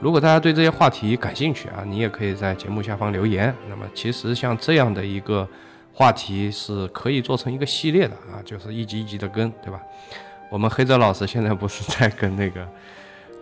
[0.00, 3.54] 如果大家对这些话题感兴趣啊，你也可以在节目下方留言。
[3.68, 5.46] 那么，其实像这样的一个
[5.92, 9.80] 话题是可以做成一个系列的啊，就是一集一集的跟，对吧？
[10.50, 12.66] 我们黑泽老师现在不是在跟那个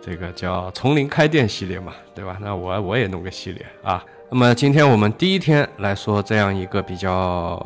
[0.03, 2.37] 这个叫“从零开店”系列嘛，对吧？
[2.41, 4.03] 那我我也弄个系列啊。
[4.29, 7.57] 那么今天我们第一天来说这样一个比较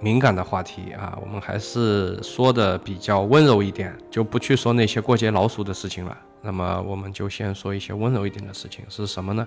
[0.00, 6.16] 敏感的话题啊，我们还是说的比较温柔一点，就不去说那些过街老鼠的事情了。
[6.42, 9.46] 那么我们就先说一些温柔一点的事情，是什么呢？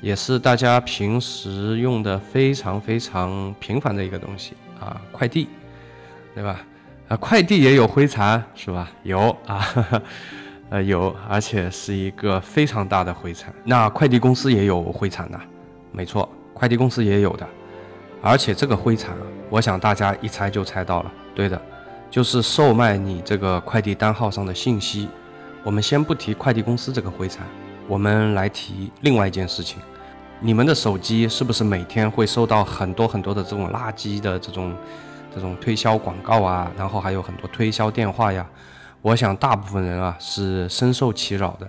[0.00, 5.48] 也是大家平时用的非常非常频繁的一个东西啊，快递，
[6.34, 6.60] 对吧？
[7.08, 8.90] 啊，快递也有灰尘是吧？
[9.02, 9.66] 有啊，
[10.70, 13.52] 呃有，而且是一个非常大的灰尘。
[13.64, 15.40] 那快递公司也有灰残的，
[15.90, 17.46] 没错，快递公司也有的，
[18.22, 19.16] 而且这个灰残，
[19.50, 21.60] 我想大家一猜就猜到了，对的，
[22.10, 25.08] 就是售卖你这个快递单号上的信息。
[25.64, 27.46] 我们先不提快递公司这个灰产，
[27.86, 29.80] 我们来提另外一件事情：
[30.40, 34.74] 你们的手机是不是每天会收到很多很多的这种垃圾的这种
[35.34, 36.70] 这种推销广告啊？
[36.76, 38.46] 然后还有很多推销电话呀？
[39.00, 41.66] 我想大部分人啊是深受其扰的。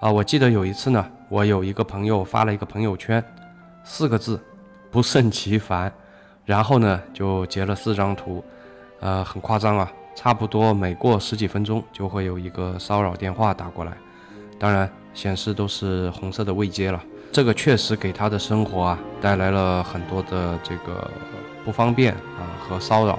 [0.00, 3.22] 啊，我记得有一次呢，我有一个朋友发了一个朋友圈，
[3.82, 4.38] 四个字，
[4.90, 5.92] 不胜其烦，
[6.46, 8.42] 然后呢就截了四张图，
[9.00, 9.92] 呃，很夸张啊。
[10.18, 13.92] 差不多每过十几分钟就会有一个骚扰电话打过来，
[14.58, 16.98] 当然显示都是红色的未接了。
[17.30, 21.10] 这个确实给他的生活啊带来了很多的这个
[21.66, 23.18] 不方便啊和骚扰。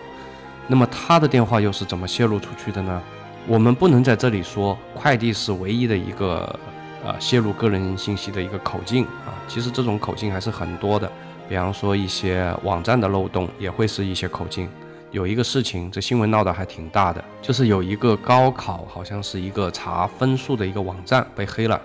[0.65, 2.99] 那么他的电话又是怎么泄露出去的呢？
[3.45, 6.59] 我们不能在这里说快递是唯一的一个
[7.05, 11.11] 呃泄露个人信息的一个口径啊，其实这种口径还是很多的。
[11.47, 14.69] 比方说一些网站的漏洞也会是一些口径。
[15.11, 21.81] 有一个事情，这新闻闹得还挺大的，就是有一个高考，好像是一个查分数的一个网站被黑了，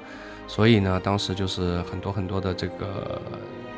[0.48, 3.22] 所以呢，当时就是很多很多的这个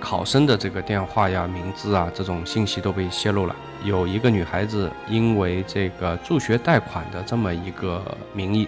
[0.01, 3.55] 考生的这个电话呀、名字啊这种信息都被泄露了。
[3.85, 8.67] 有一个女孩子因为这个助学贷款的这么一个名义，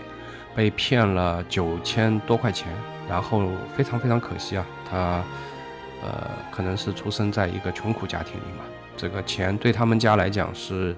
[0.55, 2.68] 被骗了九千多块钱，
[3.09, 3.42] 然后
[3.74, 5.24] 非常非常可惜啊，她
[6.07, 8.64] 呃可能是出生在一个穷苦家庭里嘛。
[8.97, 10.97] 这个钱对他们家来讲是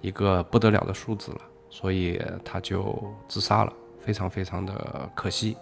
[0.00, 1.38] 一个不得了的数字了，
[1.70, 3.72] 所以他就自杀了，
[4.04, 5.56] 非常非常的可惜。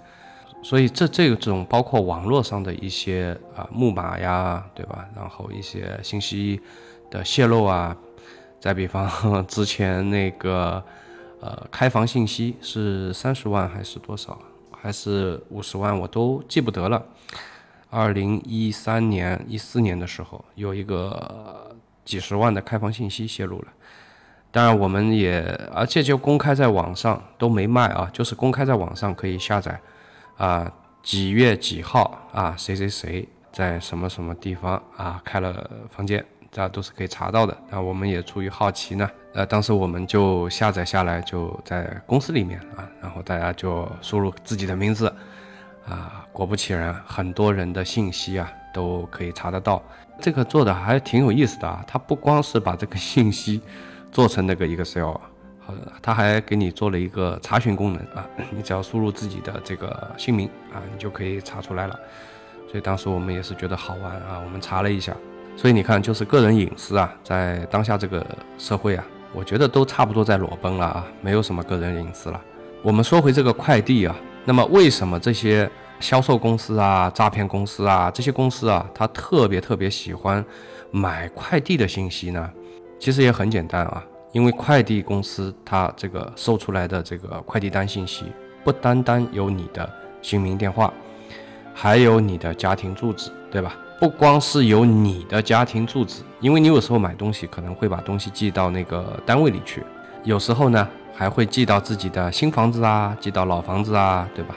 [0.62, 5.08] 所以这这种包括网络上的一些啊木马呀，对吧？
[5.16, 6.60] 然后一些信息
[7.10, 7.96] 的泄露啊，
[8.60, 10.84] 再比方之前那个
[11.40, 14.38] 呃开房信息是三十万还是多少，
[14.70, 17.02] 还是五十万，我都记不得了。
[17.90, 21.66] 二零一三年、一四年的时候，有一个。
[22.02, 23.68] 几十万的开房信息泄露了，
[24.50, 29.80] 当然我们也，而且就公开在网上都没卖啊，就是公开在网上可以下载，
[30.36, 30.72] 啊，
[31.04, 37.56] 几月几号啊，谁谁谁在什么什么地方啊开了房间，这都是可以查到的。
[37.68, 45.14] 那我们也出于好奇呢，呃，当时我们就下载下来，就在公司里面啊，然后大家就输入自己的名字，
[45.90, 49.82] 啊，果不其然，很多人的信息啊都可以查得到。
[50.20, 53.60] 这个做的还挺有意思的啊，它不光是把这个信息
[54.12, 55.14] 做成那个 Excel，
[55.58, 61.98] 好，它还给你做了一个查询功能啊， 你只要输入自己的这个姓名啊，你就可以查出来了。
[62.70, 65.16] 所以当时我们也是觉得好玩啊，我们查了一下。
[65.56, 68.24] 所以你看，就是个人隐私啊，在当下这个
[68.56, 72.40] 社会啊，我觉得都差不多在裸奔了啊，没有什么个人隐私了。
[72.82, 80.44] 我们说回这个快递啊，那么为什么这些销售公司啊、诈骗公司啊这些公司啊，他特别特别喜欢
[80.90, 82.50] 买快递的信息呢？
[82.98, 88.24] 其实也很简单啊，因为快递公司它这个收出来的这个快递单信息，
[88.64, 89.88] 不单单有你的
[90.22, 90.92] 姓名、电话。
[91.72, 93.74] 还有你的家庭住址，对吧？
[93.98, 99.82] 不光是有你的家庭住址，因为你有时候买东西可能会把东西寄到那个单位里去，
[100.24, 100.86] 有时候呢
[101.20, 104.56] 还会寄到自己的新房子啊，寄到老房子啊，对吧？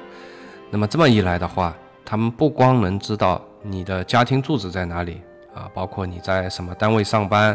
[0.72, 5.22] 那么这么一来的话，他们不光能知道你的家庭住址在哪里
[5.54, 7.50] 啊，包括你在什么单位上班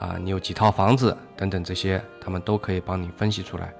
[0.00, 3.72] 啊，你有几套房子等等这些，他们都可以帮你分析出来。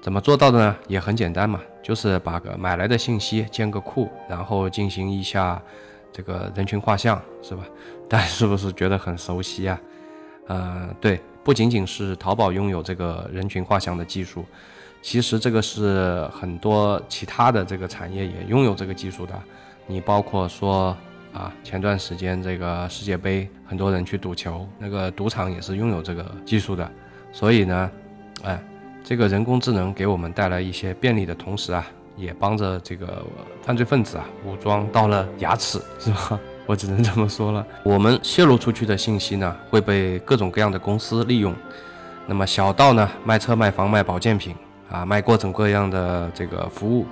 [0.00, 0.76] 怎么做到的呢？
[0.88, 5.62] 也很简单嘛，就是把个买来的信息建个库，然后进行一下
[6.12, 7.62] 这个人群画像，是吧？
[8.10, 9.80] 大家是不是觉得很熟悉啊？
[10.48, 14.44] 呃，对，不仅仅是淘宝拥有这个人群画像的技术，
[15.00, 19.34] 其实这个是很多其他的这个产业也拥有这个技术的。
[19.86, 20.96] 你包括说
[21.32, 26.90] 啊，前段时间这个世界杯，很多人去赌球，那个赌场也是拥有这个技术的。
[27.32, 27.90] 所以呢，
[28.44, 28.62] 哎。
[29.04, 31.84] 这个人工智能给我们带来一些便利的同时啊，
[32.16, 33.26] 也帮着这个
[33.60, 36.38] 犯罪分子啊武装到了牙齿，是吧？
[36.72, 37.66] 我只能这么说了。
[37.82, 41.54] 我们泄露出去的信息呢，会被各种各样的公司利用。
[42.26, 44.56] 那么小到呢卖车卖房卖保健品
[44.90, 47.04] 啊，卖各种各样的这个服务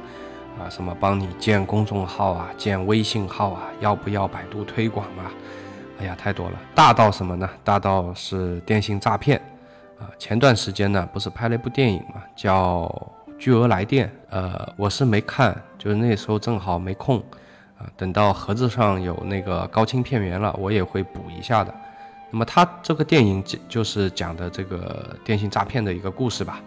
[0.59, 5.29] 啊，什么帮你建公众号啊，建微信号啊，要不要百度推广啊？
[6.01, 6.59] 哎呀，太多了。
[6.75, 7.46] 大到什么呢？
[7.62, 9.38] 大到是电信诈骗。
[9.99, 12.85] 啊，前段时间呢，不是拍了一部电影嘛，叫
[13.38, 14.09] 《巨额来电》。
[14.31, 17.23] 呃，我是没看，就是那时候正好没空。
[17.81, 21.75] 啊，等到盒子上有那个高清片源了，我也会补一下的。
[22.31, 26.61] 那么它这个电影就就是讲的这个电信诈骗的一个故事吧。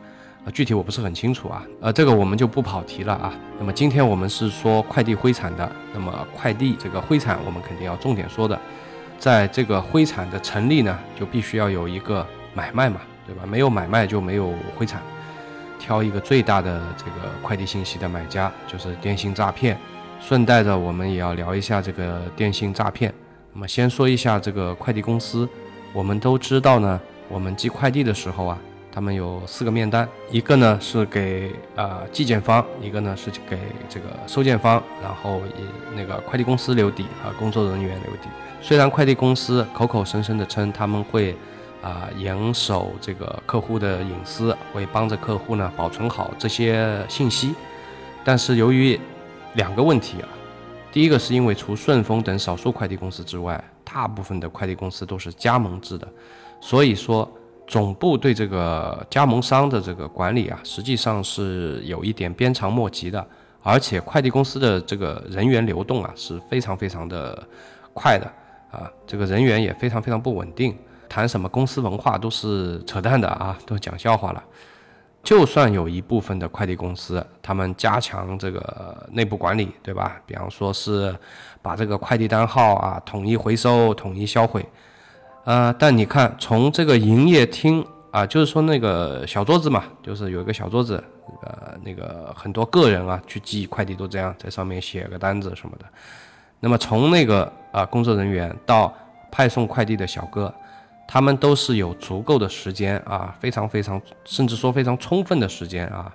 [0.43, 1.63] 啊，具体我不是很清楚啊。
[1.79, 3.31] 呃，这个我们就不跑题了啊。
[3.59, 8.59] 那么今天我们是说快递灰产的，那么快递这个灰产我们肯定要重点说的。
[9.19, 12.99] 在这个灰产的成立呢，就必须要有一个买卖嘛。
[13.25, 13.43] 对吧？
[13.45, 15.01] 没有买卖就没有灰产。
[15.79, 19.79] 挑一个最大的这个快递信息的买家，就是电信诈骗。
[20.25, 23.13] 顺带着，我们也要聊一下这个电信诈骗。
[23.51, 25.47] 那么，先说一下这个快递公司。
[25.91, 28.57] 我们都知道呢，我们寄快递的时候啊，
[28.89, 33.59] 他们有四个面单，一个呢是给啊寄件方，一个呢是给
[33.89, 38.29] 这个收件方，然后以那个快递公司留底啊，工作人员留底。
[38.61, 41.35] 虽然快递公司口口声声的称他们会。
[41.83, 47.53] 啊，严守这个客户的隐私，会帮着客户呢保存好这些信息。
[48.23, 48.97] 但是由于
[49.55, 50.29] 两个问题啊，
[50.91, 56.07] 第一个是因为除顺丰等少数快递公司之外，大部分的快递公司都是加盟制的，
[56.59, 57.29] 所以说
[57.67, 63.25] 总部对这个加盟商的这个管理啊，实际上是有一点鞭长莫及的。
[63.65, 67.41] 而且快递公司的这个人员流动啊是非常非常的
[67.93, 68.25] 快的
[68.69, 70.77] 啊，这个人员也非常非常不稳定。
[71.07, 74.43] 谈什么公司文化都是扯淡的啊，都讲笑话了。
[75.23, 80.21] 就算有一部分的快递公司，他们加强这个内部管理，对吧？
[80.25, 81.15] 比方说是
[81.61, 84.65] 把这个快递单号啊统一回收、统一销毁，
[85.45, 91.01] 呃，但你看从这个营业厅啊，就是说那个小桌子嘛，就是有一个小桌子，
[91.41, 95.85] 呃，那个很多个人啊去寄快递都这样，在上面写个单子什么的。
[96.59, 98.93] 那么从那个啊工作人员到
[99.31, 100.53] 派送快递的小哥。
[101.13, 106.11] 他们都是有足够的时间啊，非常非常，甚至说非常充分的时间啊，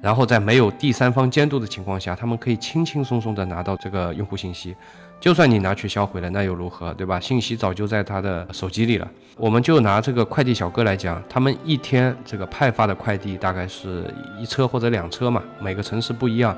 [0.00, 4.76] 然后在没有第三方监督的情况下，他们可以轻轻松松的拿到这个用户信息。
[5.18, 7.18] 就算你拿去销毁了，那又如何，对吧？
[7.18, 9.10] 信息早就在他的手机里了。
[9.36, 14.04] 我们就拿这个快递小哥来讲，他们一天这个派发的快递大概是
[14.38, 16.56] 一车或者两车嘛，每个城市不一样。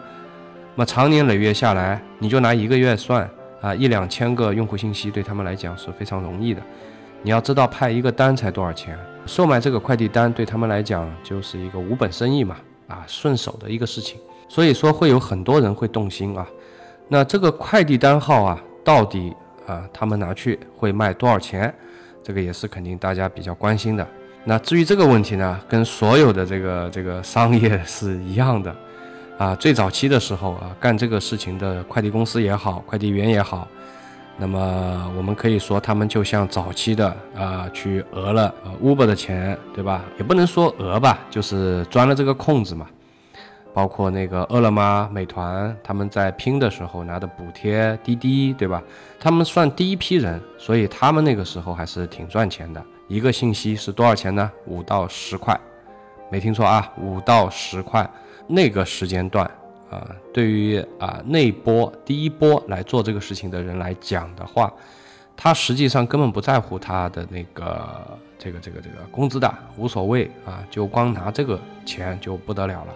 [0.74, 3.26] 那么长年累月下来，你就拿一个月算
[3.62, 6.60] 啊，一两千个用户信息对他们来讲是非常容易的。
[7.22, 12.56] 你要知道派一个单才多少钱，售卖这个快递单对他们来讲就是一个无本生意嘛，
[12.88, 14.18] 啊，顺手的一个事情，
[14.48, 16.46] 所以说会有很多人会动心啊。
[17.08, 19.32] 那这个快递单号啊，到底
[19.66, 21.72] 啊他们拿去会卖多少钱？
[22.24, 24.06] 这个也是肯定大家比较关心的。
[24.44, 28.74] 那至于这个问题呢，跟所有的这个这个商业是一样的，
[29.38, 33.68] 啊，最早期的时候啊，干这个事情的快递公司也好，快递员也好，
[34.38, 40.02] 那么我们可以说他们就像早期的啊，去讹了呃 Uber 的钱，对吧？
[40.18, 42.86] 也不能说讹吧，就是钻了这个空子嘛。
[43.74, 48.82] 包括那个饿了么、美团，他们在拼的时候拿的补贴，滴滴，对吧？
[49.18, 52.84] 他们算第一批人，所以他们那个时候还是挺赚钱的。
[53.08, 54.50] 一个信息是多少钱呢？
[54.66, 55.58] 五到十块，
[56.30, 58.06] 没听错啊，五到十块。
[58.46, 59.50] 那个时间段
[59.92, 64.72] 啊，对于啊那波第一波来做这个事情的人来讲的话，
[65.36, 72.94] 他实际上根本不在乎他的那个这个这个这个工资的，无所谓啊，就光拿这个钱就不得了了。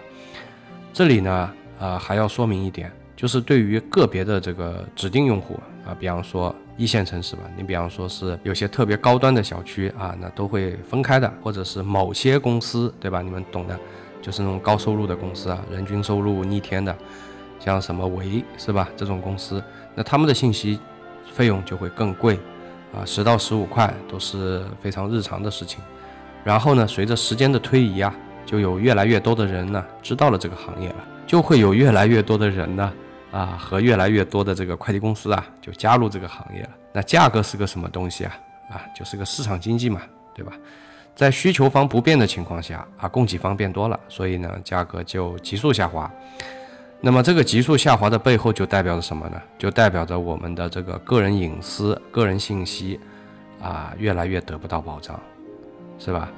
[0.92, 13.20] 这里呢，呃，还要说明一点，就是对于个别的这个指定用户啊，比方说一线城市吧，你比方说是有些特别高端的小区啊，那都会分开的，或者是某些公司，对吧？
[13.20, 13.78] 你们懂的，
[14.27, 16.93] 就是那种高收入的公司啊，人均收入逆天的，
[17.61, 18.89] 像什么维是吧？
[18.97, 19.62] 这种公司，
[19.95, 20.81] 那他们的信息
[21.33, 22.35] 费用就会更贵
[22.93, 25.79] 啊，十到十五块都是非常日常的事情。
[26.43, 28.12] 然后呢，随着时间的推移啊。
[28.47, 32.93] 就有越来越多的人呢知道了这个行业了，就会有越来越多的人呢
[33.33, 36.70] 啊和越来越多的这个快递公司啊就加入这个行业了。
[36.93, 38.39] 那价格是个什么东西啊？
[38.70, 40.01] 啊，就是个市场经济嘛，
[40.33, 40.53] 对吧？
[41.17, 46.09] 在需求方不变的情况下啊，供给方变多了，所以呢价格就急速下滑。
[47.01, 49.41] 那么这个急速下滑的背后就代表着什么呢？
[49.59, 53.01] 就代表着我们的这个个人隐私、个人信息
[53.62, 55.19] 啊越来越得不到保障，
[55.99, 56.29] 是吧？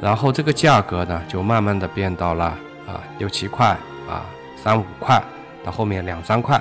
[0.00, 2.44] 然后这个价格呢，就慢慢的变到了
[2.88, 3.76] 啊六七块
[4.08, 4.26] 啊
[4.56, 5.22] 三五块，
[5.64, 6.60] 到后面两三块，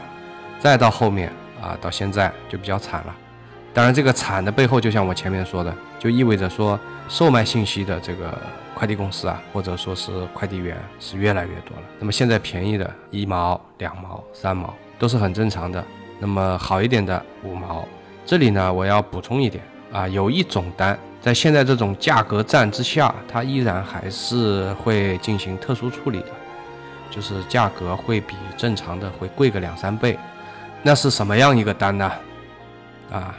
[0.60, 3.16] 再到后面啊到现在就比较惨了。
[3.74, 8.38] 当然，这个惨的背后，就像我前面说的，就意味着说售卖信息的这个
[8.76, 11.84] 快递公司啊，或者说是快递员是越来越多了。
[11.98, 15.84] 那么现在便宜的一毛、两毛、三毛都是很正常的。
[16.20, 17.88] 那么好一点的五毛。
[18.26, 20.98] 这里呢，我要补充一点啊，有一种单。
[21.22, 26.28] 在现在这种价格战之下，它依然还是会进行特殊处理的，
[27.10, 30.18] 就是价格会比正常的会贵个两三倍。
[30.84, 32.12] 那是什么样一个单呢？
[33.12, 33.36] 啊，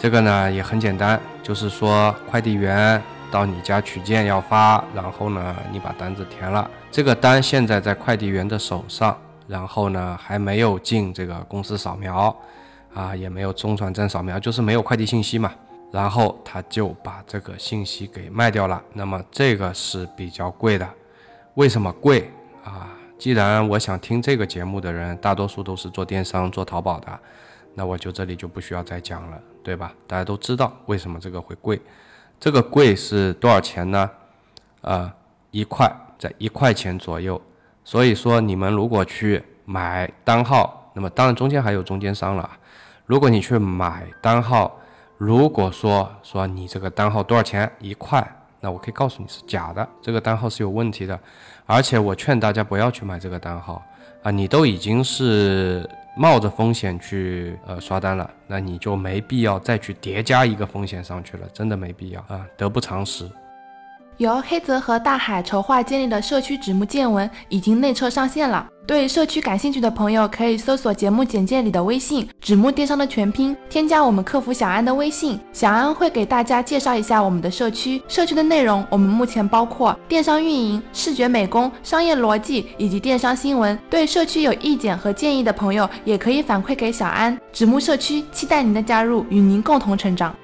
[0.00, 9.14] 这个呢也很简单，就是说快递员到你家取件要发，然后呢你把单子填了，这个单现在在快递员的手上，
[9.46, 12.34] 然后呢还没有进这个公司扫描，
[12.94, 15.52] 啊也没有中转站扫描，就是没有快递信息嘛。
[15.92, 20.88] 然后他就把这个信息给卖掉了，那么这个是比较贵的。
[21.56, 22.30] 为什么贵
[22.64, 22.88] 啊？
[23.18, 27.20] 既然我想听这个节目的人大多数都是做电商、做淘宝的，
[27.74, 29.92] 那我就这里就不需要再讲了，对吧？
[30.06, 31.80] 大家都知道为什么这个会贵。
[32.38, 34.10] 这个贵是多少钱呢？
[34.80, 35.12] 呃，
[35.50, 37.40] 一块，在一块钱左右。
[37.84, 42.48] 所以说你们如果去买单号，那么当然中间还有中间商了。
[43.06, 44.78] 如果你去买单号，
[45.18, 48.26] 如果说说你这个单号多少钱一块，
[48.60, 51.18] 那我可以告诉你是假的，这个单号是有问题的，
[51.66, 53.82] 而且我劝大家不要去买这个单号
[54.22, 63.30] 啊，你都已经是冒着风险去呃刷单了，那你就没必要再去叠加一个风险上去了，真的没必要啊，得不偿失。
[64.20, 68.68] 由黑泽和大海筹划建立的社区纸木见闻已经内测上线了。
[68.86, 78.02] 对社区感兴趣的朋友，可以搜索节目简介里的微信“纸木电商”的全拼，添加我们客服小安的微信，小安会给大家介绍一下我们的社区。
[78.08, 83.78] 社区的内容，我们目前包括电商运营、视觉美工、商业逻辑以及电商新闻。
[83.88, 87.34] 对社区有意见和建议的朋友，也可以反馈给小安。
[87.54, 90.36] 纸木社区期待您的加入，与您共同成长。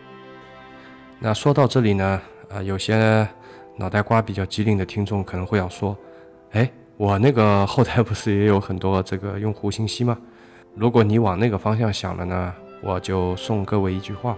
[1.19, 2.19] 那说到这里呢，
[2.49, 3.29] 呃，有些。
[3.79, 5.95] 脑袋瓜比较机灵的听众可能会要说
[6.53, 10.17] ：“哎，我那个后台不是也有很多这个用户信息吗？
[10.75, 14.35] 如果你往那个方向想了呢，我就送各位一句话：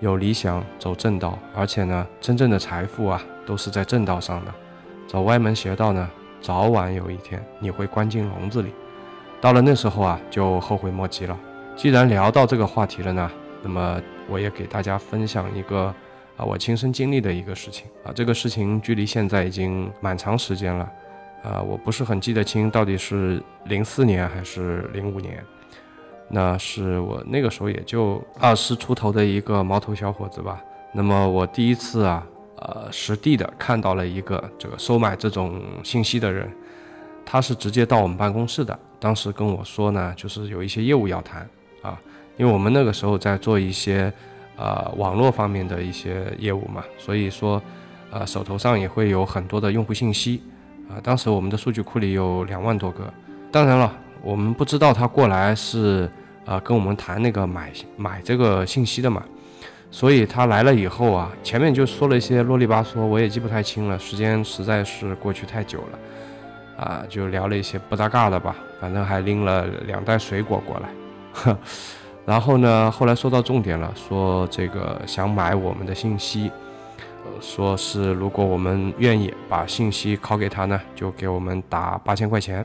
[0.00, 4.52] 有理想走正道，而且呢，真正的财富啊都是在正道上的。
[5.06, 6.10] 走歪门邪道呢，
[6.40, 8.72] 早晚有一天你会关进笼子里，
[9.40, 11.38] 到了那时候啊，就后悔莫及了。
[11.76, 13.30] 既然聊到这个话题了呢，
[13.62, 15.94] 那么我也给大家分享一个。”
[16.36, 20.90] 啊，我亲身经历的一个事情啊，这个事情距离现在已经蛮长时间了，
[21.42, 25.44] 啊，我不是很记得清到底是零四年还是零五年，
[26.28, 30.58] 那是我那个时候也就二十出头的一个毛头小伙子吧。
[30.94, 32.26] 那么我第一次啊，
[32.56, 36.50] 呃，实地的看到了一个这个收买这种信息的人，
[37.26, 41.46] 他是直接到我们办公室的，当时跟我说呢，就是有一些业务要谈
[41.82, 42.00] 啊，
[42.38, 44.10] 因为我们那个时候在做一些。
[44.56, 47.60] 呃，网络方面的一些业务嘛，所以说，
[48.10, 50.42] 呃，手头上也会有很多的用户信息，
[50.88, 53.12] 啊，当时我们的数据库里有两万多个。
[53.50, 53.92] 当然了，
[54.22, 56.10] 我们不知道他过来是
[56.44, 59.22] 啊跟我们谈那个买买这个信息的嘛，
[59.90, 71.56] 所以他来了以后啊，前面就说了一些啰里吧嗦，我也记不太清了，时间实在是过去太久了，啊，就聊了一些不搭嘎的吧，反正还拎了两袋水果过来，
[72.24, 76.50] 然后呢，后来说到重点了，说这个想买我们的信息。
[77.24, 82.64] 呃说是如果我们愿意把信息拷给他呢，就给我们打八千块钱。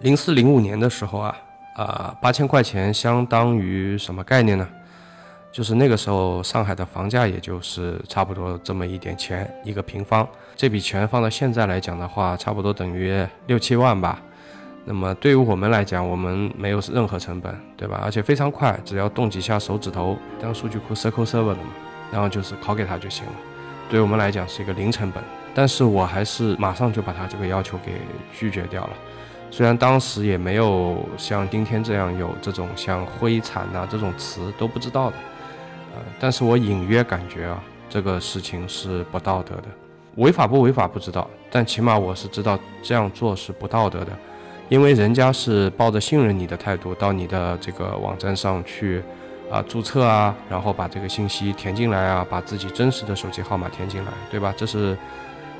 [0.00, 1.36] 零四零五年的时候啊，
[1.74, 4.68] 啊八千块钱相当于什么概念呢？
[5.50, 10.28] 就是那个时候上海的房价也就是差不多这么一点钱一个平方。
[10.54, 14.20] 这笔钱放到现在来讲的话，差不多等于六七万吧。
[14.86, 18.00] 那么对于我们来讲，我们没有任何成本，对吧？
[18.02, 21.70] 而且非常快，只要动几下手指头，当数据库 SQL Server 的嘛。
[22.12, 23.32] 然后就是拷给他就行了，
[23.90, 25.20] 对我们来讲是一个零成本，
[25.52, 27.94] 但是我还是马上就把他这个要求给
[28.32, 28.90] 拒绝掉了。
[29.50, 35.16] 虽然当时也没有像今天这样有这种像灰产啊这种词都不知道的，
[35.96, 37.60] 呃，但是我隐约感觉啊，
[37.90, 39.64] 这个事情是不道德的，
[40.14, 44.12] 违法不违法不知道，但起码我是知道这样做是不道德的，
[44.68, 49.02] 因为人家是抱着信任你的态度到你的这个网站上去。
[49.48, 54.52] 啊，注册啊，然后把这个信息填进来啊，把自己真实的手机号码填进来，对吧？
[54.56, 54.98] 这是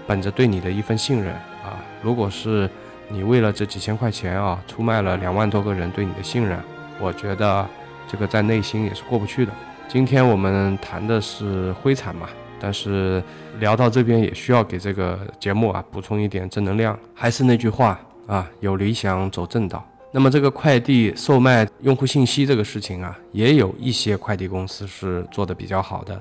[0.08, 1.32] 本着对你的一份信任
[1.62, 1.78] 啊。
[2.02, 2.68] 如果是
[3.08, 6.58] 你为了这几千块钱啊，出卖了两万多个人对你的信任，
[7.00, 7.64] 我觉得
[8.08, 9.52] 这个在内心也是过不去的。
[9.86, 12.28] 今天我们谈的是灰产嘛，
[12.58, 13.22] 但是
[13.60, 16.98] 聊到这边也需要给这个节目啊补充一点正能量。
[17.14, 19.86] 还是那句话啊，有理想走正道。
[20.12, 26.18] 那么这个快递售卖用户信息这个事情啊，也有一些快递公司是做的比较好的。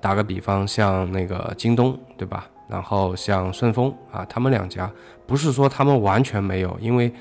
[0.00, 2.48] 打个比方，像那个京东，对吧？
[2.68, 4.90] 然后像顺丰啊，他们两家
[5.26, 7.12] 不是说他们完全没有，因为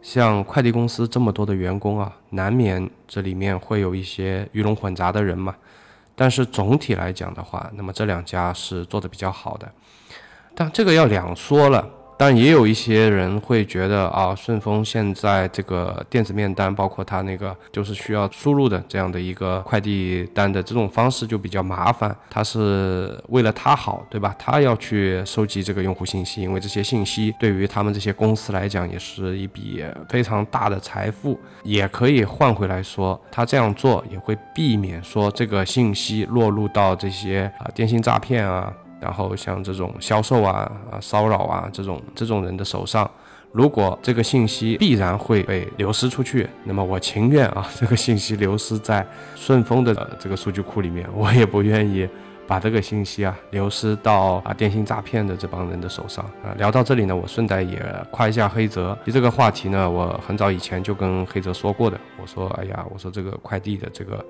[0.00, 5.54] 像快递公司这么多的员工啊，难免这里面会有一些鱼龙混杂的人嘛。
[6.14, 9.68] 但是总体来讲的话，那么这两家是做的比较好的。
[10.54, 11.84] 但这个要两说了。
[12.16, 22.14] 但也有一些人会觉得啊，顺丰现在这个电子面单，包括它那个就是需要输入的这样的一个快递单的这种方式就比较麻烦。
[22.30, 24.34] 他是为了他好，对吧？
[24.38, 31.38] 他要去收集这个用户信息，因为这些信息对于他们这些公司来讲也是一笔非常大的财富。
[31.62, 38.72] 也可以换回来说，他这样做也会避免说这个信息落入到这些啊电信诈骗啊。
[39.00, 43.10] 然后像这种销售啊、啊骚扰啊这种这种人的手上，
[43.52, 52.08] 如果这个信息必然会被流失出去，那么我情愿啊这个信息流失在顺丰的这个数据库里面，我也不愿意
[52.46, 56.54] 把这个信息啊流失到啊电信诈骗的这帮人的手上啊。
[56.56, 57.80] 聊到这里呢，我顺带也
[58.10, 64.24] 夸一下黑泽，就这个话题呢，我很早以前就跟黑泽说过的，我说哎呀，我说这个快递的这个。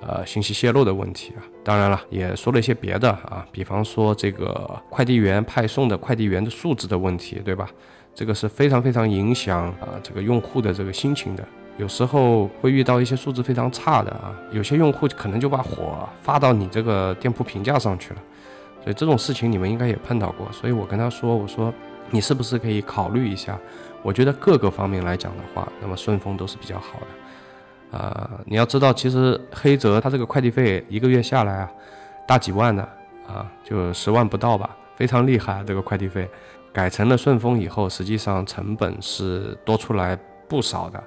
[0.00, 7.68] 呃，信息泄露的问题啊，当然了，也说了一些别的啊，比方说这个快递员派送的快递员的素质的问题，对吧？
[8.14, 11.42] 这个是非常非常影响啊这个用户的这个心情的，
[11.78, 18.22] 有时候会遇到一些素质非常差的啊，有些用户可能就把火发到你这个店铺评价上去了，
[18.82, 21.72] 所以这种事情你们应该也碰到过，所以我跟他说，我说
[22.10, 23.58] 你是不是可以考虑一下？
[24.02, 27.06] 我觉得各个方面来讲的话，那么顺丰都是比较好的。
[27.94, 31.70] 呃，你要知道，其实黑泽他这个快递费一个月下来啊，
[32.26, 32.82] 大几万的
[33.28, 35.52] 啊，就十万不到吧，非常厉害。
[35.54, 36.28] 啊这个快递费
[36.72, 40.18] 改成了顺丰以后，实际上成本是多出来
[40.48, 41.00] 不少的。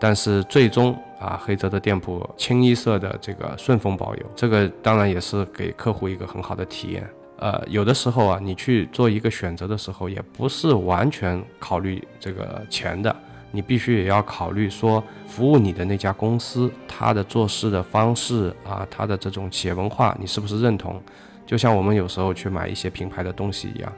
[0.00, 7.06] 但是最终啊，黑泽的店铺清一色的这个顺丰包邮，这个当然也是给客户一个很好的体验。
[7.38, 13.14] 呃，有的时候啊，你去做一个选择的时候，也不是完全考虑这个钱的。
[13.54, 21.00] 你必须也要考虑说，服务你的那家公司，他的做事的方式啊，他的这种企业文化，你是不是认同？
[21.46, 23.92] 就像我们有时候去买一些品牌的东西一样，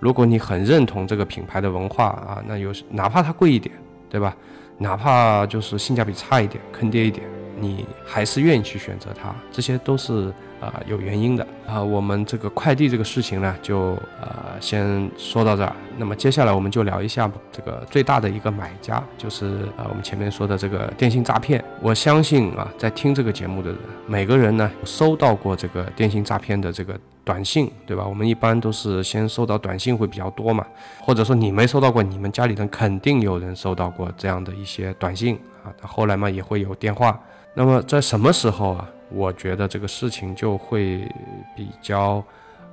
[0.00, 3.72] 如果你很认同这个品牌的文化啊，那有哪怕它贵一点，
[4.10, 4.36] 对吧？
[4.76, 7.24] 哪怕就是性价比差一点，坑爹一点，
[7.60, 10.34] 你还是愿意去选择它，这些都是。
[10.60, 11.82] 啊，有原因的啊。
[11.82, 13.90] 我们这个快递这个事情呢，就
[14.20, 15.72] 呃先说到这儿。
[15.98, 21.62] 那么接下来我们就聊一下这个最大的一个买家，就是啊我们前面说的这个电信诈骗。
[21.80, 28.06] 我相信啊，在听这个节目的人，每个人呢收到过这个电信诈骗的这个短信，对吧？
[28.06, 30.66] 我们一般都是先收到短信会比较多嘛，
[31.00, 35.72] 或者说你没收到过，你们家里人肯定有人收到过这样的一些短信啊。
[35.82, 37.18] 后来嘛也会有电话。
[37.54, 38.88] 那么在什么时候啊？
[39.08, 41.08] 我觉得这个事情就会
[41.54, 42.22] 比较，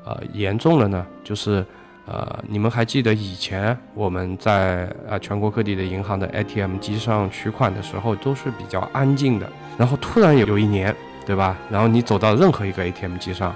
[0.05, 1.05] 呃，严重了呢。
[1.23, 1.65] 就是
[2.05, 10.93] 呃，你们还记得以前我们在呃全国各地的银行的 ATM 机上取款的时候都是比较安静的，然后突然有有一年，
[11.25, 11.57] 对吧？
[11.69, 13.49] 然后你走到任何一个 ATM 机上，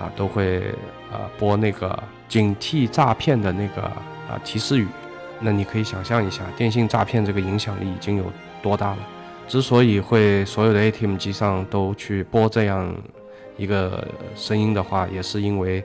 [0.00, 0.62] 啊，都会
[1.12, 1.96] 呃播那个
[2.28, 4.88] 警惕诈骗的那个啊提示语。
[5.38, 8.24] 那你可以想象一下，电信诈骗这个影响力已经有
[8.62, 8.98] 多大了。
[9.46, 12.94] 之所以会所有的 ATM 机上都去播这样
[13.56, 15.84] 一个声音的话，也是因为。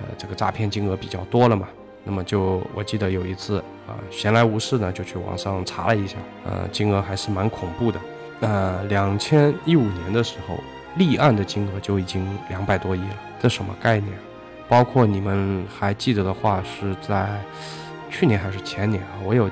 [0.00, 1.68] 呃，这个诈骗金额比较多了嘛，
[2.04, 7.98] 那么就我记得有一次啊，闲来无事呢，就去网上查了一下，呃，金额还是蛮恐怖的。
[8.38, 10.56] 呃，两千一五年的时候，
[10.94, 14.16] 立案的金额就已经两百多亿了，这什么概念？
[14.68, 17.28] 包括你们还记得的话，是在
[18.08, 19.18] 去年还是前年啊？
[19.24, 19.50] 我有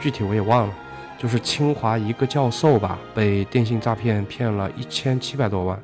[0.00, 0.74] 具体我也忘了，
[1.20, 5.78] 就是清华一个教授吧，被电信诈骗骗了一千七百多万，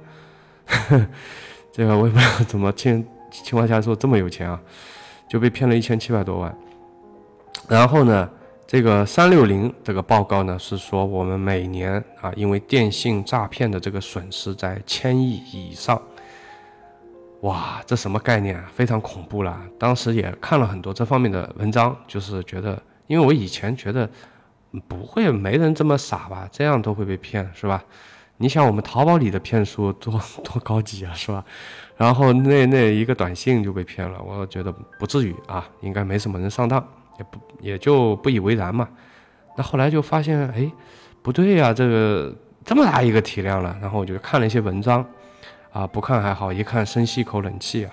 [1.71, 3.07] 这个我也不知道怎么骗。
[3.31, 4.59] 情况下说这么有钱啊，
[5.29, 6.59] 就被骗了一千七百多万。
[7.69, 8.31] 然后呢，
[8.67, 16.01] 这个三六零这个报告呢是说我们每年啊，因为电信诈骗的这个损失在千亿以上。
[17.43, 18.71] 哇，这什么概念啊？
[18.73, 19.61] 非常恐怖了。
[19.79, 24.09] 当时也看了很多这方面的文章，就是觉得，因为我以前觉得
[24.89, 27.83] 不会没人这么傻吧，这样都会被骗是吧？
[28.39, 31.43] 你想我们淘宝里的骗术多 多高级啊，是吧？
[31.97, 36.87] 然后那那一个短信就被骗了，我觉得不至于啊，应该没什么人上当，
[37.19, 38.87] 也不也就不以为然嘛。
[39.57, 40.71] 那后来就发现，哎，
[41.23, 43.75] 不对呀，这个这么大一个体量了。
[43.81, 45.03] 然后我就看了一些文章，
[45.73, 47.93] 啊，不看还好，一看深吸一口冷气啊。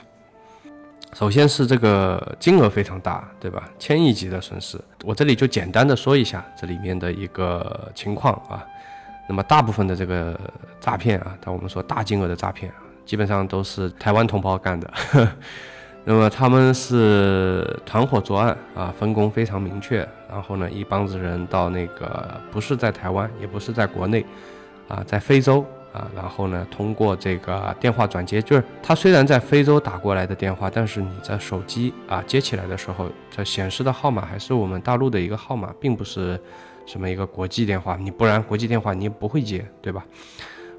[1.13, 3.69] 首先是这个金额非常大，对吧？
[3.77, 8.65] 千亿级的损失，我这里就简单的说一下这里面的一个情况啊。
[9.29, 10.37] 那么大部分的这个
[10.81, 12.71] 诈骗啊，但我们说大金额的诈骗。
[13.05, 14.89] 基本上都是台湾同胞干的，
[16.05, 20.07] 那么他们是团伙作案啊，分工非常明确。
[20.29, 24.25] 然后呢，一帮子人到那个不是在台湾，也不是在国内，
[24.87, 36.37] 啊，在非洲啊，然后呢，通过这个电话转接，就是他虽然在非洲打过来的电话，但是你在手机啊接起来的时候，这显示的号码还是我们大陆的一个号码，并不是
[36.85, 40.03] 什么一个国际电话，你不然国际电话你也不会接，对吧？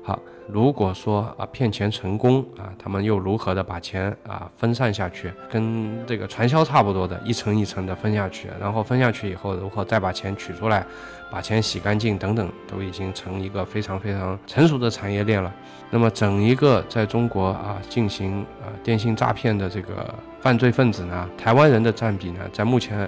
[0.02, 0.20] 好。
[0.46, 10.86] 如果说啊骗钱成功啊，他们又如何的把钱啊分散下去，跟这个传销差不多的，一层一层的分下去，然后分下去以后，如何再把钱取出来，
[11.34, 15.52] 把钱洗干净等等，都已经成一个非常非常成熟的产业链了。
[15.90, 23.00] 那么整一个在中国啊进行啊电信诈骗的这个犯罪分子呢，台湾人的占比呢，在目前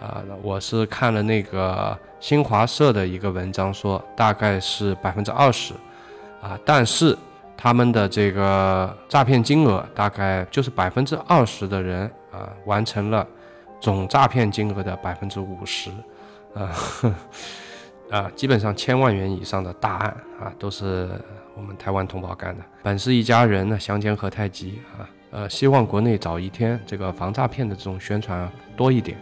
[0.00, 5.72] 啊我是看了那个新华社的一个文章说，大概是百分之二十。
[6.42, 7.16] 啊，但是
[7.56, 13.24] 他们的这个诈骗金额大概就是百分之二十的人啊，完成了
[13.78, 15.88] 总诈骗金额的百分之五十，
[16.54, 16.74] 啊，
[18.10, 21.08] 啊，基本上千万元以上的大案啊，都是
[21.56, 22.64] 我们台湾同胞干的。
[22.82, 25.08] 本是一家人呢，相煎何太急啊！
[25.30, 29.16] 呃，希望国内早一天这个防诈骗的这种宣传多一点，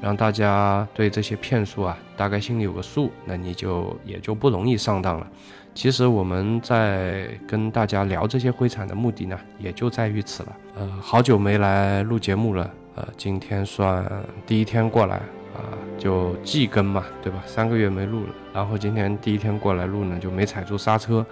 [0.00, 5.26] 让大家对这些骗术啊，大概心里有个数，那你就也就不容易上当了。
[5.74, 10.56] 其实我们在跟大家聊这些灰产的目的呢，也就在于此了。
[10.76, 14.04] 呃，好久没来录节目了，呃，今天算
[14.46, 15.20] 第一天过来
[15.54, 15.60] 啊，
[15.98, 17.42] 就季更嘛，对吧？
[17.46, 21.24] 三个月没录了，然后今天第一天过来录呢，就没踩住刹车，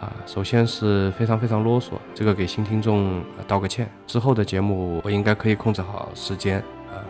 [0.00, 3.88] 啊，首先是非常非常啰嗦，这个给新听众道个歉。
[4.06, 6.58] 之后的节目我应该可以控制好时间，
[6.90, 7.02] 啊，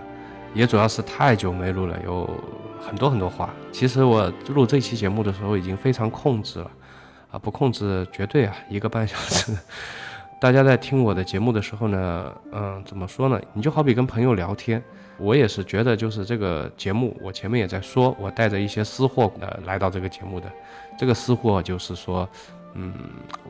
[0.54, 2.28] 也主要是太久没录了，有。
[2.80, 6.70] 很多很多话，其实我录这期节目的时候已经非常控制了，
[7.32, 9.52] 啊，不控制绝对啊，一个半小时。
[10.40, 13.38] 大家在听我的节目的时候呢，嗯，怎么说呢？
[13.52, 14.82] 你就好比跟朋友聊天，
[15.18, 20.50] 我也是觉得就是这个节目，我前面也在说，我带着一些私货呃来到这个节目的，
[20.98, 22.28] 这个私货就是说，
[22.74, 22.94] 嗯，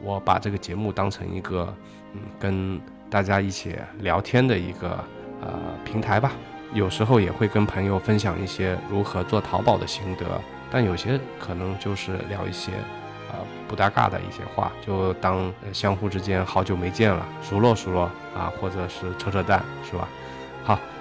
[0.02, 1.72] 我把这个节目当成一个
[2.14, 4.98] 嗯跟大家一起聊天的一个
[5.40, 6.32] 呃平台吧。
[6.74, 10.26] 有时候也会跟朋友分享一些如何做淘宝的心得，
[10.70, 12.72] 但有些可能就是聊一些，
[13.30, 18.02] 呃，不搭嘎的一些话，就当相互之间好久没见了，熟络熟络
[18.36, 20.06] 啊，或者是扯扯淡，是吧？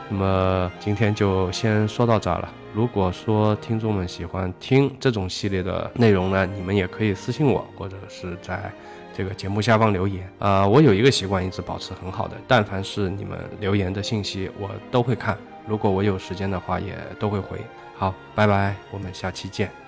[0.09, 2.49] 那么今天就先说到这儿了。
[2.73, 8.71] 如果说听众们喜欢听这种系列的内容呢，你们也可以私信我，或者是在
[9.13, 10.29] 这个节目下方留言。
[10.37, 15.37] 啊，我有一个习惯一直保持很好的，但凡是你们留言的信息，我都会看。
[15.65, 17.59] 如果我有时间的话，也都会回。
[17.95, 19.86] 好，拜拜，我们下期见。